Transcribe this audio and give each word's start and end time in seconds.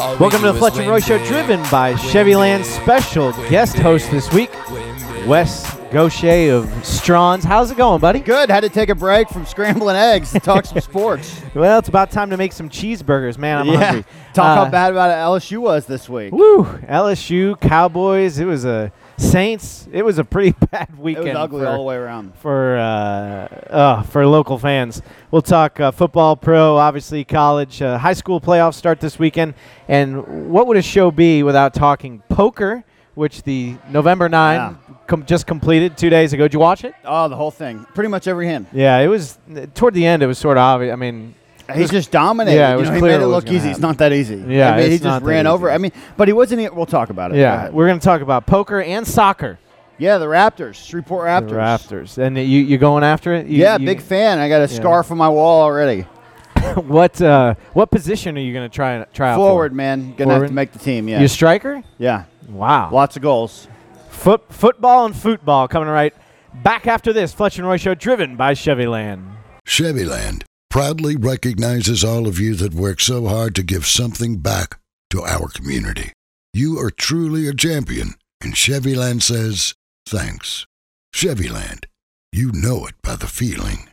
Welcome 0.00 0.40
to 0.40 0.52
the 0.52 0.58
Fletch 0.58 0.78
and 0.78 0.88
Roy 0.88 0.98
Show, 1.00 1.22
driven 1.26 1.60
by 1.70 1.94
Chevyland. 1.94 2.64
Special 2.64 3.32
guest 3.50 3.76
host 3.78 4.10
this 4.10 4.32
week, 4.32 4.50
Wes 5.26 5.76
Gauthier 5.90 6.54
of 6.54 6.86
Strawn's. 6.86 7.44
How's 7.44 7.70
it 7.70 7.76
going, 7.76 8.00
buddy? 8.00 8.20
Good. 8.20 8.48
Had 8.48 8.60
to 8.62 8.70
take 8.70 8.88
a 8.88 8.94
break 8.94 9.28
from 9.28 9.44
scrambling 9.44 9.96
eggs 9.96 10.32
to 10.32 10.40
talk 10.40 10.64
some 10.64 10.80
sports. 10.80 11.42
Well, 11.54 11.78
it's 11.78 11.90
about 11.90 12.10
time 12.10 12.30
to 12.30 12.38
make 12.38 12.54
some 12.54 12.70
cheeseburgers, 12.70 13.36
man. 13.36 13.58
I'm 13.58 13.66
yeah. 13.66 13.84
hungry. 13.84 14.04
Talk 14.32 14.46
Uh, 14.58 14.64
how 14.64 14.70
bad 14.70 14.92
about 14.92 15.10
LSU 15.10 15.58
was 15.58 15.84
this 15.84 16.08
week. 16.08 16.32
Woo! 16.32 16.64
LSU, 16.64 17.60
Cowboys. 17.60 18.38
It 18.38 18.46
was 18.46 18.64
a 18.64 18.90
Saints. 19.20 19.88
It 19.92 20.02
was 20.04 20.18
a 20.18 20.24
pretty 20.24 20.52
bad 20.70 20.98
weekend. 20.98 21.28
It 21.28 21.34
was 21.34 21.38
ugly 21.38 21.60
for, 21.60 21.66
all 21.68 21.76
the 21.78 21.82
way 21.82 21.96
around. 21.96 22.34
for 22.38 22.76
uh, 22.78 22.82
uh, 23.70 24.02
for 24.04 24.26
local 24.26 24.58
fans. 24.58 25.02
We'll 25.30 25.42
talk 25.42 25.78
uh, 25.78 25.90
football, 25.90 26.36
pro, 26.36 26.76
obviously 26.76 27.24
college, 27.24 27.82
uh, 27.82 27.98
high 27.98 28.14
school 28.14 28.40
playoffs 28.40 28.74
start 28.74 29.00
this 29.00 29.18
weekend. 29.18 29.54
And 29.88 30.50
what 30.50 30.66
would 30.66 30.76
a 30.76 30.82
show 30.82 31.10
be 31.10 31.42
without 31.42 31.74
talking 31.74 32.22
poker, 32.28 32.84
which 33.14 33.42
the 33.42 33.76
November 33.90 34.28
9 34.28 34.56
Yeah. 34.56 34.74
com- 35.06 35.26
just 35.26 35.46
completed 35.46 35.96
two 35.98 36.10
days 36.10 36.32
ago. 36.32 36.44
Did 36.44 36.54
you 36.54 36.60
watch 36.60 36.84
it? 36.84 36.94
Oh, 37.04 37.28
the 37.28 37.36
whole 37.36 37.50
thing. 37.50 37.84
Pretty 37.94 38.08
much 38.08 38.26
every 38.26 38.46
hand. 38.46 38.66
Yeah, 38.72 38.98
it 38.98 39.08
was 39.08 39.38
toward 39.74 39.94
the 39.94 40.06
end. 40.06 40.22
It 40.22 40.26
was 40.26 40.38
sort 40.38 40.56
of 40.56 40.62
obvious. 40.62 40.92
I 40.92 40.96
mean, 40.96 41.34
He 41.74 41.86
just 41.86 42.10
dominated. 42.10 42.56
Yeah, 42.58 42.70
it 42.70 42.72
you 42.74 42.78
was 42.80 42.88
know, 42.88 42.94
he 42.94 43.00
clear 43.00 43.12
made 43.12 43.20
it 43.20 43.24
it 43.24 43.28
look 43.28 43.44
gonna 43.46 43.56
easy. 43.56 43.70
It's 43.70 43.78
not 43.80 43.98
that 43.98 44.12
easy. 44.12 44.36
Yeah, 44.48 44.72
I 44.74 44.76
mean, 44.78 44.88
he 44.90 44.94
it's 44.96 45.04
not 45.04 45.10
just 45.16 45.24
that 45.24 45.30
ran 45.30 45.46
over. 45.46 45.70
I 45.70 45.78
mean, 45.78 45.92
but 46.16 46.28
he 46.28 46.32
wasn't. 46.32 46.60
e- 46.62 46.68
We'll 46.68 46.86
talk 46.86 47.10
about 47.10 47.32
it. 47.32 47.38
Yeah, 47.38 47.54
ahead. 47.54 47.74
we're 47.74 47.86
going 47.86 47.98
to 47.98 48.04
talk 48.04 48.20
about 48.20 48.46
poker 48.46 48.80
and 48.82 49.06
soccer. 49.06 49.58
yeah, 49.98 50.18
the 50.18 50.28
Rafters, 50.28 50.76
Shreveport 50.76 51.24
Rafters. 51.24 51.50
The 51.50 51.56
Rafters, 51.56 52.18
and 52.18 52.36
you 52.36 52.42
you 52.44 52.78
going 52.78 53.04
after 53.04 53.34
it? 53.34 53.46
You- 53.46 53.58
Yeah, 53.62 53.78
you- 53.78 53.86
big 53.86 54.00
fan. 54.00 54.38
I 54.38 54.48
got 54.48 54.58
a 54.58 54.72
Yeah. 54.72 54.78
scarf 54.80 55.10
on 55.10 55.18
my 55.18 55.28
wall 55.28 55.62
already. 55.62 56.02
what 56.86 57.20
uh, 57.22 57.54
what 57.72 57.90
position 57.90 58.36
are 58.36 58.40
you 58.40 58.52
going 58.52 58.68
to 58.68 58.74
try 58.74 59.04
try 59.14 59.30
out 59.30 59.36
for? 59.36 59.48
Forward, 59.48 59.72
man. 59.72 60.14
Gonna 60.16 60.34
have 60.34 60.46
to 60.48 60.52
make 60.52 60.72
the 60.72 60.78
team. 60.78 61.08
Yeah. 61.08 61.18
You 61.20 61.24
a 61.24 61.28
striker? 61.28 61.82
yeah. 61.98 62.24
Wow. 62.48 62.90
Lots 62.92 63.16
of 63.16 63.22
goals. 63.22 63.68
Foot, 64.10 64.42
football 64.50 65.06
and 65.06 65.14
football 65.16 65.68
coming 65.68 65.88
right 65.88 66.12
back 66.62 66.86
after 66.86 67.12
this. 67.12 67.32
Fletcher 67.32 67.62
and 67.62 67.68
Roy 67.68 67.76
Show, 67.78 67.94
driven 67.94 68.36
by 68.36 68.52
Chevyland. 68.54 69.22
Chevyland 69.64 70.42
proudly 70.70 71.16
recognizes 71.16 72.04
all 72.04 72.26
of 72.26 72.38
you 72.38 72.54
that 72.54 72.72
work 72.72 73.00
so 73.00 73.26
hard 73.26 73.54
to 73.56 73.62
give 73.62 73.84
something 73.86 74.38
back 74.38 74.78
to 75.10 75.22
our 75.22 75.48
community. 75.48 76.12
You 76.54 76.78
are 76.78 76.90
truly 76.90 77.48
a 77.48 77.54
champion, 77.54 78.14
and 78.40 78.54
Chevyland 78.54 79.22
says 79.22 79.74
thanks. 80.06 80.66
Chevyland, 81.12 81.86
you 82.32 82.52
know 82.52 82.86
it 82.86 82.94
by 83.02 83.16
the 83.16 83.26
feeling. 83.26 83.89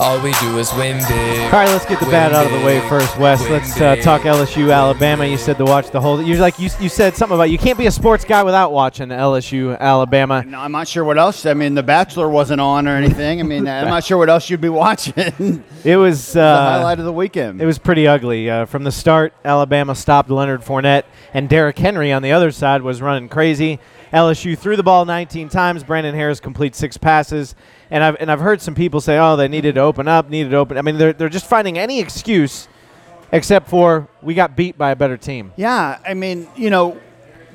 All 0.00 0.18
we 0.22 0.32
do 0.40 0.56
is 0.56 0.72
win 0.72 0.96
big. 1.08 1.40
All 1.44 1.50
right, 1.50 1.68
let's 1.68 1.84
get 1.84 2.00
the 2.00 2.06
bad 2.06 2.32
out 2.32 2.46
of 2.46 2.52
the 2.52 2.64
way 2.64 2.80
first, 2.88 3.18
Wes. 3.18 3.46
Let's 3.50 3.78
uh, 3.78 3.96
talk 3.96 4.22
LSU, 4.22 4.74
Alabama. 4.74 5.26
You 5.26 5.36
said 5.36 5.58
to 5.58 5.64
watch 5.66 5.90
the 5.90 6.00
whole. 6.00 6.22
You're 6.22 6.38
like 6.38 6.58
you, 6.58 6.70
you 6.80 6.88
said 6.88 7.16
something 7.16 7.34
about 7.34 7.50
you 7.50 7.58
can't 7.58 7.76
be 7.76 7.84
a 7.84 7.90
sports 7.90 8.24
guy 8.24 8.42
without 8.42 8.72
watching 8.72 9.10
LSU, 9.10 9.78
Alabama. 9.78 10.42
No, 10.42 10.58
I'm 10.58 10.72
not 10.72 10.88
sure 10.88 11.04
what 11.04 11.18
else. 11.18 11.44
I 11.44 11.52
mean, 11.52 11.74
The 11.74 11.82
Bachelor 11.82 12.30
wasn't 12.30 12.62
on 12.62 12.88
or 12.88 12.96
anything. 12.96 13.40
I 13.40 13.42
mean, 13.42 13.68
I'm 13.68 13.88
not 13.88 14.02
sure 14.02 14.16
what 14.16 14.30
else 14.30 14.48
you'd 14.48 14.62
be 14.62 14.70
watching. 14.70 15.64
It 15.82 15.96
was 15.96 16.36
uh, 16.36 16.56
highlight 16.56 16.98
of 16.98 17.06
the 17.06 17.12
weekend. 17.12 17.62
It 17.62 17.64
was 17.64 17.78
pretty 17.78 18.06
ugly. 18.06 18.50
Uh, 18.50 18.66
from 18.66 18.84
the 18.84 18.92
start, 18.92 19.32
Alabama 19.46 19.94
stopped 19.94 20.28
Leonard 20.28 20.60
Fournette, 20.60 21.04
and 21.32 21.48
Derrick 21.48 21.78
Henry 21.78 22.12
on 22.12 22.20
the 22.20 22.32
other 22.32 22.50
side 22.50 22.82
was 22.82 23.00
running 23.00 23.30
crazy. 23.30 23.80
LSU 24.12 24.58
threw 24.58 24.76
the 24.76 24.82
ball 24.82 25.06
19 25.06 25.48
times. 25.48 25.82
Brandon 25.82 26.14
Harris 26.14 26.38
complete 26.38 26.74
six 26.74 26.98
passes, 26.98 27.54
and 27.90 28.02
I've 28.04 28.16
and 28.20 28.30
I've 28.30 28.40
heard 28.40 28.60
some 28.62 28.74
people 28.74 29.00
say, 29.00 29.18
"Oh, 29.18 29.36
they 29.36 29.48
needed 29.48 29.74
to 29.76 29.80
open 29.80 30.08
up, 30.08 30.28
needed 30.30 30.50
to 30.50 30.56
open." 30.56 30.78
I 30.78 30.82
mean, 30.82 30.98
they're 30.98 31.12
they're 31.12 31.28
just 31.28 31.46
finding 31.46 31.78
any 31.78 32.00
excuse, 32.00 32.68
except 33.32 33.68
for 33.68 34.08
we 34.22 34.34
got 34.34 34.56
beat 34.56 34.76
by 34.78 34.90
a 34.90 34.96
better 34.96 35.16
team. 35.16 35.52
Yeah, 35.56 35.98
I 36.06 36.14
mean, 36.14 36.46
you 36.56 36.70
know, 36.70 36.98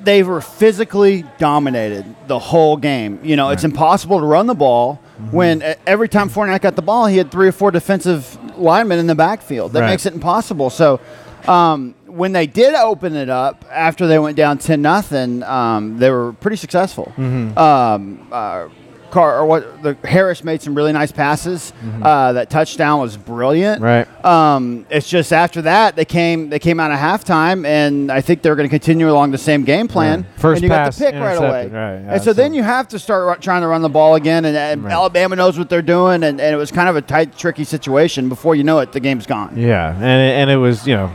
they 0.04 0.24
were 0.24 0.42
physically 0.42 1.24
dominated 1.38 2.06
the 2.28 2.40
whole 2.40 2.78
game. 2.78 3.20
You 3.24 3.36
know, 3.36 3.50
it's 3.50 3.64
impossible 3.64 4.20
to 4.20 4.26
run 4.26 4.48
the 4.48 4.56
ball 4.56 5.02
Mm-hmm. 5.16 5.32
when 5.34 5.62
uh, 5.64 5.76
every 5.88 6.10
time 6.10 6.30
Fournette 6.30 6.60
got 6.60 6.76
the 6.76 6.82
ball, 6.82 7.06
he 7.06 7.16
had 7.16 7.32
three 7.32 7.48
or 7.48 7.54
four 7.54 7.72
defensive 7.72 8.38
linemen 8.60 9.00
in 9.00 9.08
the 9.08 9.16
backfield. 9.16 9.72
That 9.72 9.80
Right. 9.82 9.92
makes 9.92 10.06
it 10.06 10.14
impossible. 10.14 10.70
So. 10.70 11.00
Um, 11.48 11.94
when 12.08 12.32
they 12.32 12.48
did 12.48 12.74
open 12.74 13.16
it 13.16 13.30
up 13.30 13.66
after 13.70 14.08
they 14.08 14.18
went 14.18 14.36
down 14.36 14.58
ten 14.58 14.82
nothing, 14.82 15.44
um, 15.44 16.00
they 16.00 16.10
were 16.10 16.34
pretty 16.34 16.58
successful. 16.58 17.14
Mm-hmm. 17.18 17.56
Um, 17.56 18.28
uh, 18.32 18.70
Car 19.12 19.40
or 19.40 19.46
what? 19.46 19.84
The 19.84 19.96
Harris 20.04 20.44
made 20.44 20.62
some 20.62 20.76
really 20.76 20.92
nice 20.92 21.12
passes. 21.12 21.72
Uh, 22.02 22.34
that 22.34 22.50
touchdown 22.50 23.00
was 23.00 23.16
brilliant. 23.18 23.82
Mm-hmm. 23.82 23.84
Right. 24.10 24.26
Um, 24.26 24.86
it's 24.90 25.08
just 25.10 25.32
after 25.32 25.62
that 25.64 25.96
they 25.96 26.06
came 26.06 26.50
they 26.50 26.60
came 26.60 26.80
out 26.80 26.92
of 26.92 26.98
halftime, 26.98 27.66
and 27.66 28.12
I 28.12 28.22
think 28.22 28.42
they're 28.42 28.56
going 28.56 28.68
to 28.68 28.74
continue 28.74 29.10
along 29.10 29.32
the 29.32 29.38
same 29.38 29.64
game 29.64 29.88
plan. 29.88 30.22
Right. 30.22 30.40
First 30.40 30.62
and 30.62 30.64
you 30.64 30.70
pass, 30.70 31.00
got 31.00 31.06
the 31.06 31.12
pick 31.12 31.22
right 31.22 31.38
away. 31.38 31.68
right, 31.68 31.72
yeah, 31.72 32.14
and 32.14 32.22
so, 32.22 32.34
then 32.34 32.54
you 32.54 32.64
have 32.64 32.88
to 32.90 33.00
start 33.00 33.26
ru- 33.28 33.42
trying 33.42 33.62
to 33.62 33.68
run 33.68 33.82
the 33.82 33.90
ball 33.90 34.16
again, 34.16 34.46
and, 34.46 34.58
and 34.58 34.84
Right. 34.84 34.92
Alabama 34.94 35.36
knows 35.36 35.58
what 35.58 35.70
they're 35.70 35.82
doing, 35.82 36.24
and, 36.24 36.42
and 36.42 36.54
it 36.54 36.58
was 36.58 36.72
kind 36.72 36.90
of 36.90 36.96
a 36.96 37.02
tight, 37.02 37.38
tricky 37.38 37.64
situation. 37.64 38.28
Before 38.30 38.56
you 38.56 38.64
know 38.64 38.80
it, 38.80 38.92
the 38.92 39.00
game's 39.00 39.26
gone. 39.26 39.56
Yeah, 39.58 39.94
and 39.96 40.04
it, 40.04 40.34
and 40.36 40.50
it 40.50 40.58
was 40.58 40.86
you 40.86 40.96
know, 40.96 41.12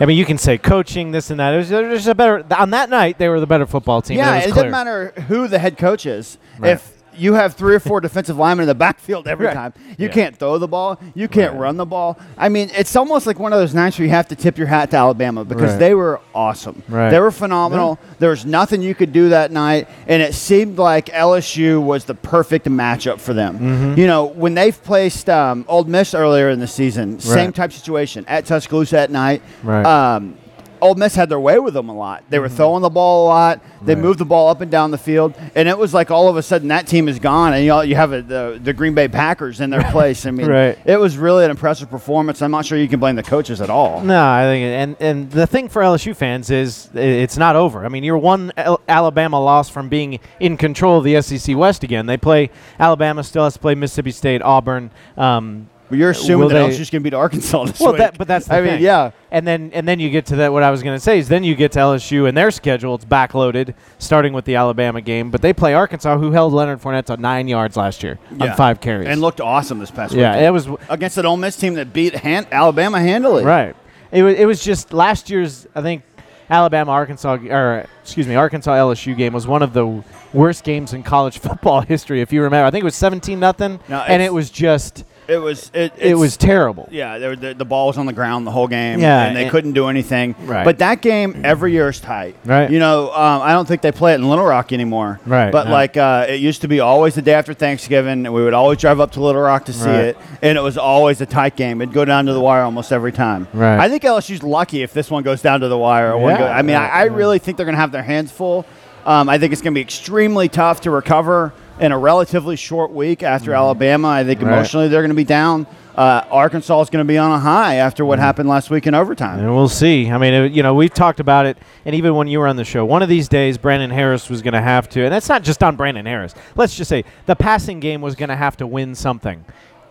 I 0.00 0.04
mean, 0.06 0.16
you 0.18 0.24
can 0.24 0.38
say 0.38 0.58
coaching 0.58 1.10
this 1.10 1.30
and 1.30 1.40
that. 1.40 1.54
It 1.54 1.56
was, 1.58 1.70
it 1.70 1.86
was 1.86 1.98
just 2.00 2.08
a 2.08 2.14
better 2.14 2.44
on 2.56 2.70
that 2.70 2.90
night. 2.90 3.18
They 3.18 3.28
were 3.28 3.40
the 3.40 3.46
better 3.46 3.66
football 3.66 4.02
team. 4.02 4.18
Yeah, 4.18 4.36
it, 4.36 4.46
it 4.46 4.54
doesn't 4.54 4.70
matter 4.70 5.12
who 5.28 5.48
the 5.48 5.58
head 5.58 5.78
coach 5.78 6.06
is. 6.06 6.38
Right. 6.58 6.72
If 6.72 6.97
you 7.18 7.34
have 7.34 7.54
three 7.54 7.74
or 7.74 7.80
four 7.80 8.00
defensive 8.00 8.36
linemen 8.38 8.62
in 8.64 8.68
the 8.68 8.74
backfield 8.74 9.26
every 9.28 9.46
Right. 9.46 9.54
time, 9.54 9.72
you 9.98 10.06
Yeah. 10.08 10.12
can't 10.12 10.36
throw 10.36 10.58
the 10.58 10.68
ball, 10.68 10.98
you 11.14 11.28
can't 11.28 11.52
Right. 11.52 11.60
run 11.60 11.76
the 11.76 11.86
ball. 11.86 12.18
I 12.36 12.48
mean, 12.48 12.70
it's 12.76 12.94
almost 12.96 13.26
like 13.26 13.38
one 13.38 13.52
of 13.52 13.58
those 13.58 13.74
nights 13.74 13.98
where 13.98 14.06
you 14.06 14.10
have 14.12 14.28
to 14.28 14.36
tip 14.36 14.56
your 14.58 14.66
hat 14.66 14.90
to 14.92 14.96
Alabama 14.96 15.44
because 15.44 15.70
Right. 15.72 15.78
they 15.78 15.94
were 15.94 16.20
awesome. 16.34 16.82
Right. 16.88 17.10
They 17.10 17.18
were 17.20 17.30
phenomenal. 17.30 17.98
There 18.18 18.30
was 18.30 18.46
nothing 18.46 18.82
you 18.82 18.94
could 18.94 19.12
do 19.12 19.28
that 19.30 19.50
night, 19.52 19.88
and 20.06 20.22
it 20.22 20.34
seemed 20.34 20.78
like 20.78 21.10
LSU 21.12 21.80
was 21.80 22.04
the 22.04 22.14
perfect 22.14 22.66
matchup 22.68 23.18
for 23.18 23.34
them. 23.34 23.54
Mm-hmm. 23.58 24.00
You 24.00 24.06
know, 24.06 24.24
when 24.24 24.54
they've 24.54 24.80
placed 24.84 25.28
um, 25.28 25.64
Ole 25.68 25.84
Miss 25.84 26.14
earlier 26.14 26.48
in 26.50 26.60
the 26.60 26.66
season, 26.66 27.18
same 27.20 27.52
type 27.52 27.72
situation 27.72 28.24
at 28.28 28.46
Tuscaloosa 28.46 28.98
at 29.00 29.10
night. 29.10 29.42
Right. 29.62 29.84
Um, 29.84 30.34
Ole 30.80 30.94
Miss 30.94 31.14
had 31.14 31.28
their 31.28 31.40
way 31.40 31.58
with 31.58 31.74
them 31.74 31.88
a 31.88 31.94
lot. 31.94 32.24
They 32.30 32.38
were 32.38 32.48
throwing 32.48 32.82
the 32.82 32.90
ball 32.90 33.26
a 33.26 33.28
lot. 33.28 33.60
They 33.82 33.94
Right. 33.94 34.02
moved 34.02 34.18
the 34.18 34.24
ball 34.24 34.48
up 34.48 34.60
and 34.60 34.70
down 34.70 34.90
the 34.90 34.98
field, 34.98 35.34
and 35.54 35.68
it 35.68 35.78
was 35.78 35.94
like 35.94 36.10
all 36.10 36.28
of 36.28 36.36
a 36.36 36.42
sudden 36.42 36.68
that 36.68 36.86
team 36.86 37.08
is 37.08 37.18
gone, 37.18 37.52
and 37.54 37.64
you 37.64 37.82
you 37.82 37.94
have 37.96 38.12
a, 38.12 38.22
the 38.22 38.60
the 38.62 38.72
Green 38.72 38.94
Bay 38.94 39.08
Packers 39.08 39.60
in 39.60 39.70
their 39.70 39.82
place. 39.92 40.26
I 40.26 40.30
mean, 40.30 40.46
Right. 40.48 40.78
it 40.84 40.98
was 40.98 41.16
really 41.16 41.44
an 41.44 41.50
impressive 41.50 41.88
performance. 41.90 42.42
I'm 42.42 42.50
not 42.50 42.66
sure 42.66 42.76
you 42.78 42.88
can 42.88 43.00
blame 43.00 43.16
the 43.16 43.22
coaches 43.22 43.60
at 43.60 43.70
all. 43.70 44.00
No, 44.02 44.24
I 44.24 44.42
think, 44.42 44.62
and 44.64 44.96
and 45.00 45.30
the 45.30 45.46
thing 45.46 45.68
for 45.68 45.82
LSU 45.82 46.14
fans 46.14 46.50
is 46.50 46.88
it's 46.94 47.36
not 47.36 47.54
over. 47.56 47.84
I 47.84 47.88
mean, 47.88 48.04
you're 48.04 48.18
one 48.18 48.52
Al- 48.56 48.80
Alabama 48.88 49.40
loss 49.40 49.68
from 49.68 49.88
being 49.88 50.18
in 50.40 50.56
control 50.56 50.98
of 50.98 51.04
the 51.04 51.20
SEC 51.22 51.56
West 51.56 51.84
again. 51.84 52.06
They 52.06 52.16
play 52.16 52.50
Alabama 52.80 53.22
still 53.22 53.44
has 53.44 53.54
to 53.54 53.58
play 53.60 53.74
Mississippi 53.74 54.10
State, 54.10 54.42
Auburn. 54.42 54.90
Um, 55.16 55.68
But 55.88 55.98
you're 55.98 56.08
uh, 56.08 56.12
assuming 56.12 56.38
Will 56.40 56.48
that 56.50 56.54
they- 56.68 56.76
LSU's 56.76 56.90
going 56.90 57.02
to 57.02 57.10
beat 57.10 57.14
Arkansas 57.14 57.64
this 57.64 57.80
well, 57.80 57.92
week. 57.92 57.98
that, 57.98 58.18
but 58.18 58.28
that's 58.28 58.46
the 58.46 58.54
I 58.54 58.62
thing. 58.62 58.74
mean, 58.74 58.82
yeah. 58.82 59.10
And 59.30 59.46
then 59.46 59.70
and 59.72 59.86
then 59.86 60.00
you 60.00 60.10
get 60.10 60.26
to 60.26 60.36
that. 60.36 60.52
What 60.52 60.62
I 60.62 60.70
was 60.70 60.82
going 60.82 60.96
to 60.96 61.00
say 61.00 61.18
is 61.18 61.28
then 61.28 61.44
you 61.44 61.54
get 61.54 61.72
to 61.72 61.78
LSU 61.80 62.28
and 62.28 62.36
their 62.36 62.50
schedule. 62.50 62.94
It's 62.94 63.04
backloaded, 63.04 63.74
starting 63.98 64.32
with 64.32 64.44
the 64.44 64.54
Alabama 64.56 65.00
game. 65.00 65.30
But 65.30 65.42
they 65.42 65.52
play 65.52 65.74
Arkansas, 65.74 66.18
who 66.18 66.30
held 66.32 66.52
Leonard 66.52 66.80
Fournette 66.80 67.06
to 67.06 67.16
nine 67.16 67.48
yards 67.48 67.76
last 67.76 68.02
year 68.02 68.18
Yeah. 68.36 68.50
on 68.50 68.56
five 68.56 68.80
carries. 68.80 69.08
and 69.08 69.20
looked 69.20 69.40
awesome 69.40 69.78
this 69.78 69.90
past 69.90 70.12
week. 70.12 70.20
yeah, 70.20 70.32
weekend. 70.32 70.46
it 70.46 70.50
was 70.50 70.78
against 70.88 71.18
an 71.18 71.26
Ole 71.26 71.36
Miss 71.36 71.56
team 71.56 71.74
that 71.74 71.92
beat 71.92 72.14
Han- 72.16 72.46
Alabama 72.52 73.00
handily. 73.00 73.44
Right. 73.44 73.74
It 74.10 74.22
was. 74.22 74.34
It 74.36 74.44
was 74.46 74.62
just 74.64 74.92
last 74.92 75.28
year's. 75.30 75.66
I 75.74 75.82
think 75.82 76.02
Alabama 76.50 76.92
Arkansas 76.92 77.36
or 77.50 77.84
excuse 78.02 78.26
me 78.26 78.34
Arkansas 78.34 78.72
LSU 78.74 79.14
game 79.14 79.34
was 79.34 79.46
one 79.46 79.60
of 79.62 79.74
the 79.74 80.02
worst 80.32 80.64
games 80.64 80.94
in 80.94 81.02
college 81.02 81.38
football 81.46 81.82
history. 81.82 82.22
If 82.22 82.32
you 82.32 82.42
remember, 82.42 82.66
I 82.66 82.70
think 82.70 82.82
it 82.82 82.86
was 82.86 82.94
seventeen 82.94 83.38
nothing, 83.38 83.78
No, 83.88 84.00
and 84.00 84.22
it 84.22 84.32
was 84.32 84.48
just 84.48 85.04
It 85.28 85.36
was. 85.36 85.70
It, 85.74 85.92
it 85.98 86.14
was 86.16 86.38
terrible. 86.38 86.88
Yeah, 86.90 87.18
they 87.18 87.28
were, 87.28 87.36
the, 87.36 87.52
the 87.52 87.64
ball 87.66 87.88
was 87.88 87.98
on 87.98 88.06
the 88.06 88.14
ground 88.14 88.46
the 88.46 88.50
whole 88.50 88.66
game, 88.66 88.98
Yeah, 88.98 89.24
and 89.26 89.36
they 89.36 89.42
and- 89.42 89.50
couldn't 89.50 89.72
do 89.74 89.88
anything. 89.88 90.34
Right. 90.40 90.64
But 90.64 90.78
that 90.78 91.02
game 91.02 91.42
every 91.44 91.72
year 91.72 91.90
is 91.90 92.00
tight. 92.00 92.34
Right. 92.46 92.70
You 92.70 92.78
know, 92.78 93.10
um, 93.12 93.42
I 93.42 93.52
don't 93.52 93.68
think 93.68 93.82
they 93.82 93.92
play 93.92 94.12
it 94.12 94.16
in 94.16 94.28
Little 94.28 94.46
Rock 94.46 94.72
anymore. 94.72 95.20
Right, 95.26 95.52
But 95.52 95.64
no. 95.66 95.72
like, 95.72 95.98
uh, 95.98 96.24
it 96.28 96.40
used 96.40 96.62
to 96.62 96.68
be 96.68 96.80
always 96.80 97.14
the 97.14 97.20
day 97.22 97.34
after 97.34 97.52
Thanksgiving, 97.52 98.24
and 98.24 98.32
we 98.32 98.42
would 98.42 98.54
always 98.54 98.78
drive 98.78 99.00
up 99.00 99.12
to 99.12 99.20
Little 99.20 99.42
Rock 99.42 99.66
to 99.66 99.72
see 99.74 99.84
Right. 99.86 100.04
it, 100.06 100.18
and 100.40 100.56
it 100.56 100.62
was 100.62 100.78
always 100.78 101.20
a 101.20 101.26
tight 101.26 101.56
game. 101.56 101.82
It'd 101.82 101.92
go 101.94 102.06
down 102.06 102.24
to 102.24 102.32
the 102.32 102.40
wire 102.40 102.62
almost 102.62 102.90
every 102.90 103.12
time. 103.12 103.46
Right. 103.52 103.78
I 103.78 103.90
think 103.90 104.04
LSU's 104.04 104.42
lucky 104.42 104.82
if 104.82 104.94
this 104.94 105.10
one 105.10 105.22
goes 105.24 105.42
down 105.42 105.60
to 105.60 105.68
the 105.68 105.76
wire. 105.76 106.12
Or 106.14 106.18
one 106.18 106.32
Yeah, 106.32 106.38
go- 106.38 106.46
I 106.48 106.62
mean, 106.62 106.76
I, 106.76 106.88
I 106.88 107.02
really 107.04 107.38
think 107.38 107.58
they're 107.58 107.66
going 107.66 107.76
to 107.76 107.80
have 107.80 107.92
their 107.92 108.02
hands 108.02 108.32
full. 108.32 108.64
Um, 109.04 109.28
I 109.28 109.36
think 109.38 109.52
it's 109.52 109.60
going 109.62 109.72
to 109.74 109.78
be 109.78 109.82
extremely 109.82 110.48
tough 110.48 110.80
to 110.82 110.90
recover 110.90 111.52
in 111.80 111.92
a 111.92 111.98
relatively 111.98 112.56
short 112.56 112.90
week 112.92 113.22
after 113.22 113.52
Alabama. 113.54 114.08
I 114.08 114.24
think 114.24 114.40
Mm-hmm. 114.40 114.48
Right. 114.48 114.54
emotionally 114.58 114.88
they're 114.88 115.02
going 115.02 115.10
to 115.10 115.14
be 115.16 115.24
down. 115.24 115.66
Uh, 115.96 116.24
Arkansas 116.30 116.80
is 116.82 116.90
going 116.90 117.04
to 117.04 117.08
be 117.08 117.18
on 117.18 117.32
a 117.32 117.38
high 117.40 117.76
after 117.76 118.02
Mm-hmm. 118.04 118.08
what 118.08 118.18
happened 118.20 118.48
last 118.48 118.70
week 118.70 118.86
in 118.86 118.94
overtime. 118.94 119.40
And 119.40 119.52
we'll 119.54 119.68
see. 119.68 120.08
I 120.10 120.16
mean, 120.18 120.32
it, 120.32 120.52
you 120.52 120.62
know, 120.62 120.74
we've 120.74 120.94
talked 120.94 121.18
about 121.18 121.44
it, 121.46 121.58
and 121.84 121.94
even 121.94 122.14
when 122.14 122.28
you 122.28 122.38
were 122.38 122.46
on 122.46 122.54
the 122.56 122.64
show, 122.64 122.84
one 122.84 123.02
of 123.02 123.08
these 123.08 123.28
days, 123.28 123.58
Brandon 123.58 123.90
Harris 123.90 124.30
was 124.30 124.40
going 124.40 124.54
to 124.54 124.60
have 124.60 124.88
to, 124.90 125.02
and 125.02 125.12
that's 125.12 125.28
not 125.28 125.42
just 125.42 125.62
on 125.62 125.74
Brandon 125.74 126.06
Harris. 126.06 126.34
Let's 126.54 126.76
just 126.76 126.88
say 126.88 127.04
the 127.26 127.34
passing 127.34 127.80
game 127.80 128.00
was 128.00 128.14
going 128.14 128.28
to 128.28 128.36
have 128.36 128.56
to 128.58 128.66
win 128.66 128.94
something. 128.94 129.44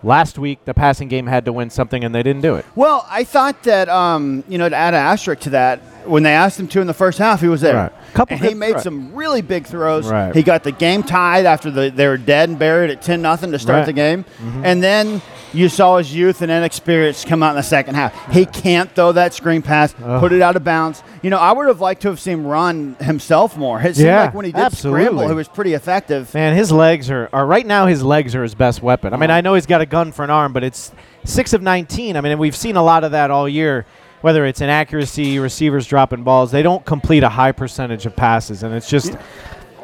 Last 0.07 0.39
week, 0.39 0.63
the 0.63 0.73
passing 0.73 1.09
game 1.09 1.27
had 1.27 1.43
to 1.45 1.51
win 1.53 1.69
something, 1.69 2.01
and 2.05 2.15
they 2.15 2.23
didn't 2.23 2.41
do 2.41 2.55
it. 2.55 2.65
Well, 2.75 3.05
I 3.09 3.25
thought 3.25 3.63
that 3.63 3.89
um, 3.89 4.43
you 4.47 4.57
know 4.57 4.69
to 4.69 4.75
add 4.75 4.93
an 4.93 5.01
asterisk 5.01 5.41
to 5.41 5.49
that, 5.49 5.79
when 6.07 6.23
they 6.23 6.31
asked 6.33 6.57
him 6.57 6.69
to 6.69 6.79
in 6.79 6.87
the 6.87 6.93
first 6.93 7.17
half, 7.19 7.41
he 7.41 7.49
was 7.49 7.59
there. 7.59 7.75
Right. 7.75 7.91
Couple 8.13 8.37
and 8.37 8.45
he 8.45 8.53
made 8.53 8.71
throw- 8.71 8.81
some 8.81 9.13
really 9.13 9.41
big 9.41 9.67
throws. 9.67 10.09
Right. 10.09 10.33
He 10.33 10.43
got 10.43 10.63
the 10.63 10.71
game 10.71 11.03
tied 11.03 11.45
after 11.45 11.69
the, 11.69 11.91
they 11.91 12.07
were 12.07 12.17
dead 12.17 12.47
and 12.47 12.57
buried 12.57 12.89
at 12.89 13.01
ten 13.01 13.21
nothing 13.21 13.51
to 13.51 13.59
start 13.59 13.79
Right. 13.79 13.85
the 13.85 13.93
game, 13.93 14.23
and 14.63 14.81
then 14.81 15.21
you 15.53 15.69
saw 15.69 15.97
his 15.97 16.13
youth 16.13 16.41
and 16.41 16.51
inexperience 16.51 17.23
come 17.25 17.41
out 17.41 17.51
in 17.51 17.55
the 17.55 17.63
second 17.63 17.95
half. 17.95 18.31
He 18.31 18.45
can't 18.45 18.91
throw 18.91 19.11
that 19.13 19.33
screen 19.33 19.61
pass, 19.61 19.93
put 19.93 20.33
it 20.33 20.41
out 20.41 20.55
of 20.55 20.63
bounds. 20.63 21.03
You 21.21 21.29
know, 21.29 21.37
I 21.37 21.51
would 21.51 21.67
have 21.67 21.81
liked 21.81 22.01
to 22.03 22.09
have 22.09 22.19
seen 22.19 22.43
run 22.43 22.95
himself 22.99 23.57
more. 23.57 23.81
It 23.81 23.95
seemed 23.95 24.07
Yeah, 24.07 24.23
like 24.25 24.33
when 24.33 24.45
he 24.45 24.51
did 24.51 24.61
absolutely. 24.61 25.05
scramble, 25.05 25.27
he 25.27 25.33
was 25.33 25.47
pretty 25.47 25.73
effective. 25.73 26.33
Man, 26.33 26.55
his 26.55 26.71
legs 26.71 27.09
are, 27.09 27.29
are 27.33 27.45
right 27.45 27.65
now. 27.65 27.85
His 27.87 28.03
legs 28.03 28.35
are 28.35 28.43
his 28.43 28.55
best 28.55 28.81
weapon. 28.81 29.13
I 29.13 29.17
mean, 29.17 29.31
I 29.31 29.41
know 29.41 29.53
he's 29.53 29.65
got 29.65 29.81
a 29.81 29.85
gun 29.85 30.11
for 30.11 30.23
an 30.23 30.29
arm, 30.29 30.53
but 30.53 30.63
it's 30.63 30.91
six 31.23 31.53
of 31.53 31.61
nineteen. 31.61 32.17
I 32.17 32.21
mean, 32.21 32.37
we've 32.37 32.55
seen 32.55 32.75
a 32.75 32.83
lot 32.83 33.03
of 33.03 33.11
that 33.11 33.31
all 33.31 33.47
year. 33.47 33.85
Whether 34.21 34.47
it's 34.47 34.61
inaccuracy, 34.61 35.37
receivers 35.37 35.85
dropping 35.85 36.23
balls, 36.23 36.51
they 36.51 36.63
don't 36.63 36.83
complete 36.83 37.21
a 37.23 37.29
high 37.29 37.51
percentage 37.51 38.07
of 38.07 38.15
passes, 38.15 38.63
and 38.63 38.73
it's 38.73 38.89
just 38.89 39.15